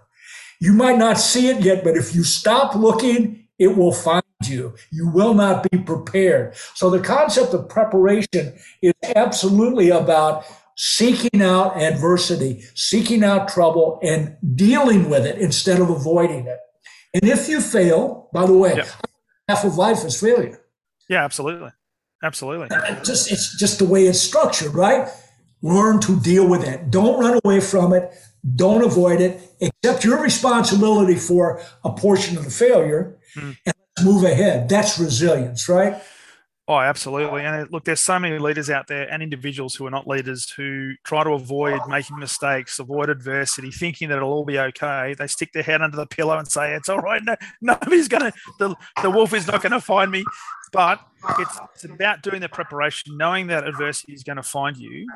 [0.61, 4.75] You might not see it yet, but if you stop looking, it will find you.
[4.93, 6.57] You will not be prepared.
[6.75, 10.45] So the concept of preparation is absolutely about
[10.77, 16.59] seeking out adversity, seeking out trouble and dealing with it instead of avoiding it.
[17.15, 18.87] And if you fail, by the way, yeah.
[19.49, 20.61] half of life is failure.
[21.09, 21.71] Yeah, absolutely.
[22.23, 22.69] Absolutely.
[23.05, 25.09] just it's just the way it's structured, right?
[25.63, 26.91] Learn to deal with it.
[26.91, 28.13] Don't run away from it.
[28.57, 29.41] Don't avoid it.
[29.61, 33.57] Accept your responsibility for a portion of the failure mm.
[33.67, 34.69] and move ahead.
[34.69, 36.01] That's resilience, right?
[36.69, 37.47] Oh, absolutely.
[37.47, 40.93] And look, there's so many leaders out there and individuals who are not leaders who
[41.03, 45.15] try to avoid making mistakes, avoid adversity, thinking that it'll all be okay.
[45.19, 47.23] They stick their head under the pillow and say, It's all right.
[47.25, 50.25] No, nobody's going to, the, the wolf is not going to find me.
[50.73, 51.01] But
[51.39, 55.07] it's, it's about doing the preparation, knowing that adversity is going to find you,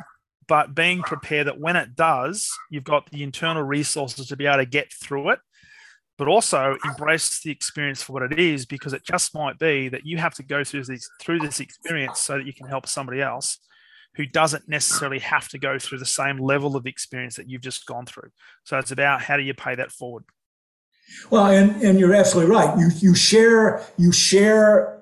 [0.48, 4.59] but being prepared that when it does, you've got the internal resources to be able
[4.59, 5.38] to get through it
[6.18, 10.07] but also embrace the experience for what it is because it just might be that
[10.07, 13.20] you have to go through this through this experience so that you can help somebody
[13.20, 13.59] else
[14.14, 17.86] who doesn't necessarily have to go through the same level of experience that you've just
[17.86, 18.28] gone through.
[18.62, 20.24] So it's about how do you pay that forward?
[21.30, 22.78] Well and and you're absolutely right.
[22.78, 25.01] You you share you share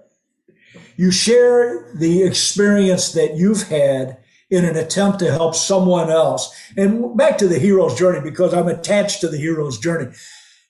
[1.00, 4.18] you share the experience that you've had
[4.50, 8.68] in an attempt to help someone else and back to the hero's journey because i'm
[8.68, 10.12] attached to the hero's journey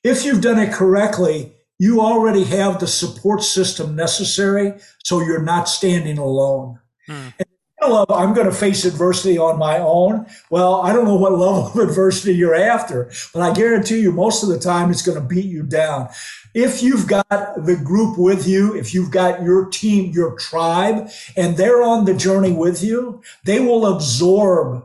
[0.02, 4.74] if you've done it correctly, you already have the support system necessary,
[5.04, 6.78] so you're not standing alone.
[7.06, 7.28] Hmm.
[7.38, 7.49] And you
[7.92, 10.26] of I'm going to face adversity on my own.
[10.50, 14.42] Well, I don't know what level of adversity you're after, but I guarantee you most
[14.42, 16.08] of the time it's going to beat you down.
[16.52, 21.56] If you've got the group with you, if you've got your team, your tribe, and
[21.56, 24.84] they're on the journey with you, they will absorb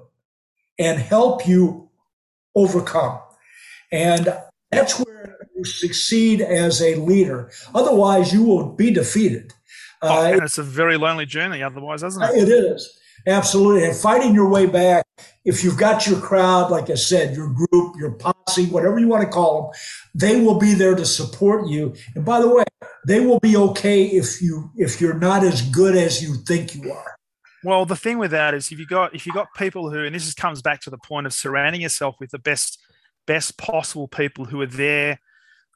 [0.78, 1.90] and help you
[2.54, 3.20] overcome.
[3.92, 4.34] And
[4.72, 7.50] that's where you succeed as a leader.
[7.74, 9.54] Otherwise, you will be defeated.
[10.06, 12.36] Oh, uh, and it's a very lonely journey otherwise, isn't it?
[12.36, 13.00] It is.
[13.28, 13.86] Absolutely.
[13.86, 15.06] And fighting your way back,
[15.46, 19.24] if you've got your crowd, like I said, your group, your posse, whatever you want
[19.24, 19.80] to call them,
[20.14, 21.96] they will be there to support you.
[22.16, 22.64] And by the way,
[23.08, 26.92] they will be okay if you if you're not as good as you think you
[26.92, 27.16] are.
[27.64, 30.14] Well, the thing with that is if you got if you got people who, and
[30.14, 32.80] this is, comes back to the point of surrounding yourself with the best
[33.26, 35.20] best possible people who are there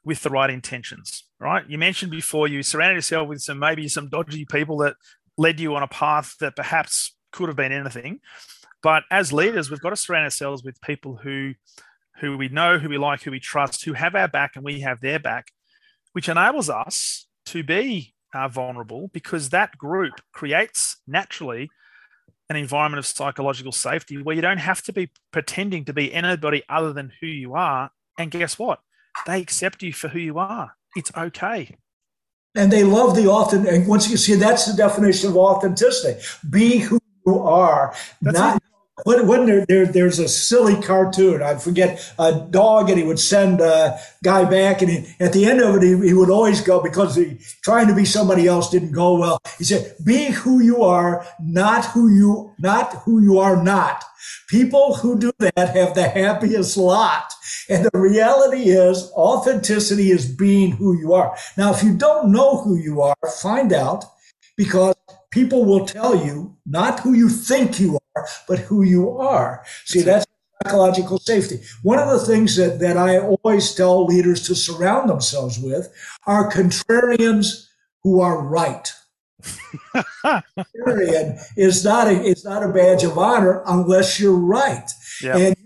[0.04, 1.68] with the right intentions, right?
[1.68, 4.96] You mentioned before you surrounded yourself with some maybe some dodgy people that
[5.36, 8.20] led you on a path that perhaps could have been anything.
[8.82, 11.54] But as leaders, we've got to surround ourselves with people who
[12.20, 14.80] who we know, who we like, who we trust, who have our back and we
[14.80, 15.52] have their back,
[16.12, 21.70] which enables us to be uh, vulnerable because that group creates naturally
[22.50, 26.62] an environment of psychological safety where you don't have to be pretending to be anybody
[26.68, 27.90] other than who you are.
[28.18, 28.80] And guess what?
[29.26, 30.76] They accept you for who you are.
[30.96, 31.76] It's okay.
[32.54, 33.72] And they love the authentic.
[33.72, 36.20] And once you see, that's the definition of authenticity.
[36.48, 38.62] Be who you are, that's not
[39.06, 43.18] it when there, there, there's a silly cartoon, I forget a dog, and he would
[43.18, 46.60] send a guy back, and he, at the end of it, he, he would always
[46.60, 49.40] go because he trying to be somebody else didn't go well.
[49.58, 54.04] He said, "Be who you are, not who you not who you are not."
[54.48, 57.32] People who do that have the happiest lot.
[57.70, 61.36] And the reality is, authenticity is being who you are.
[61.56, 64.04] Now, if you don't know who you are, find out
[64.56, 64.96] because
[65.30, 69.64] people will tell you not who you think you are, but who you are.
[69.84, 70.26] See, that's
[70.62, 71.60] psychological safety.
[71.82, 75.88] One of the things that, that I always tell leaders to surround themselves with
[76.26, 77.66] are contrarians
[78.02, 78.92] who are right.
[79.94, 84.90] Contrarian is not a, it's not a badge of honor unless you're right.
[85.22, 85.36] Yeah.
[85.38, 85.56] And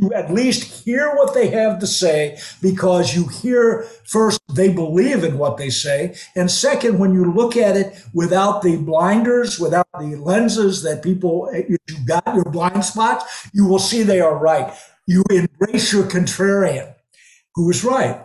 [0.00, 5.24] you at least hear what they have to say because you hear first they believe
[5.24, 9.86] in what they say and second when you look at it without the blinders without
[9.98, 11.76] the lenses that people you
[12.06, 14.72] got your blind spots you will see they are right.
[15.06, 16.94] You embrace your contrarian.
[17.54, 18.24] Who is right?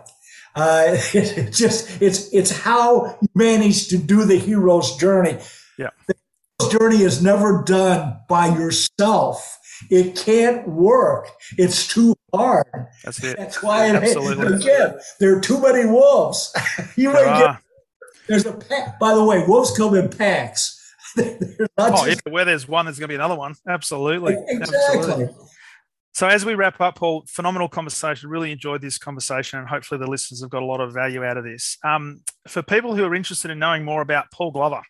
[0.54, 5.38] Uh, it, it just it's it's how you manage to do the hero's journey.
[5.78, 5.90] Yeah.
[6.06, 9.58] The journey is never done by yourself
[9.90, 11.28] it can't work.
[11.58, 12.66] It's too hard.
[13.04, 13.36] That's it.
[13.36, 14.56] That's why it Absolutely.
[14.56, 16.54] again, there are too many wolves.
[16.96, 17.56] you there may get
[18.26, 18.98] there's a pack.
[18.98, 20.80] By the way, wolves come in packs.
[21.18, 23.54] oh, just, yeah, where there's one, there's going to be another one.
[23.68, 24.36] Absolutely.
[24.48, 24.98] Exactly.
[24.98, 25.28] Absolutely.
[26.12, 28.30] So as we wrap up, Paul, phenomenal conversation.
[28.30, 31.36] Really enjoyed this conversation, and hopefully the listeners have got a lot of value out
[31.36, 31.76] of this.
[31.84, 34.82] Um, for people who are interested in knowing more about Paul Glover,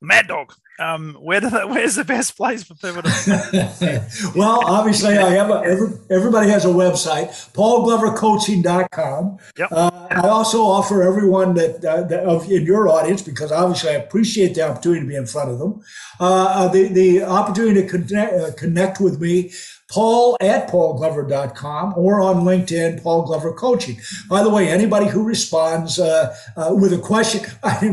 [0.00, 0.52] Mad Dog.
[0.78, 4.06] Um, where do they, where's the best place for people to?
[4.36, 9.38] well, obviously, I have a, every, everybody has a website, paulglovercoaching.com.
[9.58, 9.68] Yep.
[9.72, 13.94] Uh, I also offer everyone that, uh, that of in your audience, because obviously I
[13.94, 15.82] appreciate the opportunity to be in front of them,
[16.20, 19.52] uh, uh the, the opportunity to connect, uh, connect with me
[19.88, 23.98] paul at paulglover.com or on LinkedIn, Paul Glover Coaching.
[24.28, 27.86] By the way, anybody who responds uh, uh, with a question, I,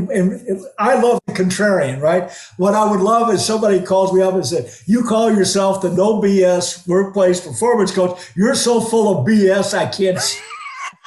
[0.79, 2.31] I love the contrarian, right?
[2.57, 5.91] What I would love is somebody calls me up and says, you call yourself the
[5.91, 8.19] no BS workplace performance coach.
[8.35, 10.19] You're so full of BS, I can't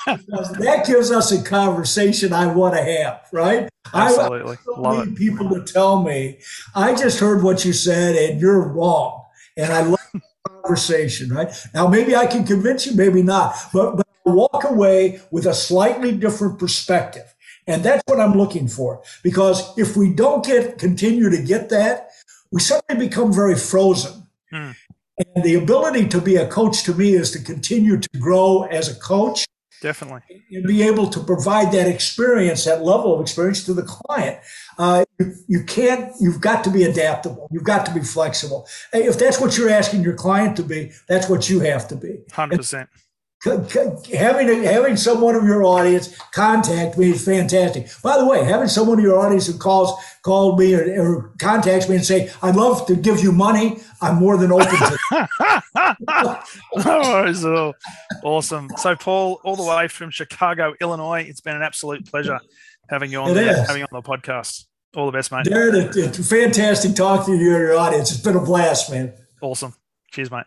[0.07, 3.68] that gives us a conversation I want to have, right?
[3.93, 4.57] Absolutely.
[4.76, 6.39] I, I need people to tell me,
[6.74, 9.24] I just heard what you said and you're wrong.
[9.57, 10.06] And I love
[10.67, 11.49] conversation, right?
[11.75, 16.12] Now, maybe I can convince you, maybe not, but, but walk away with a slightly
[16.17, 17.35] different perspective.
[17.67, 19.03] And that's what I'm looking for.
[19.23, 22.11] Because if we don't get, continue to get that,
[22.53, 24.27] we suddenly become very frozen.
[24.51, 24.71] Hmm.
[25.35, 28.89] And the ability to be a coach to me is to continue to grow as
[28.89, 29.47] a coach.
[29.81, 30.20] Definitely.
[30.51, 34.39] And be able to provide that experience, that level of experience to the client.
[34.79, 37.49] Uh, you, you can't, you've got to be adaptable.
[37.51, 38.66] You've got to be flexible.
[38.93, 42.18] If that's what you're asking your client to be, that's what you have to be.
[42.31, 42.89] 100%.
[43.47, 47.88] Having having someone of your audience contact me is fantastic.
[48.03, 49.92] By the way, having someone of your audience who calls
[50.22, 54.16] called me or, or contacts me and say, "I'd love to give you money," I'm
[54.16, 54.99] more than open to.
[56.76, 57.74] oh, so
[58.22, 58.70] awesome!
[58.76, 62.40] So, Paul, all the way from Chicago, Illinois, it's been an absolute pleasure
[62.88, 64.64] having you on there, having you on the podcast.
[64.97, 65.44] All the best, mate.
[65.44, 68.12] Darren, it's fantastic talking to you and your audience.
[68.12, 69.12] It's been a blast, man.
[69.42, 69.74] Awesome.
[70.11, 70.47] Cheers, mate.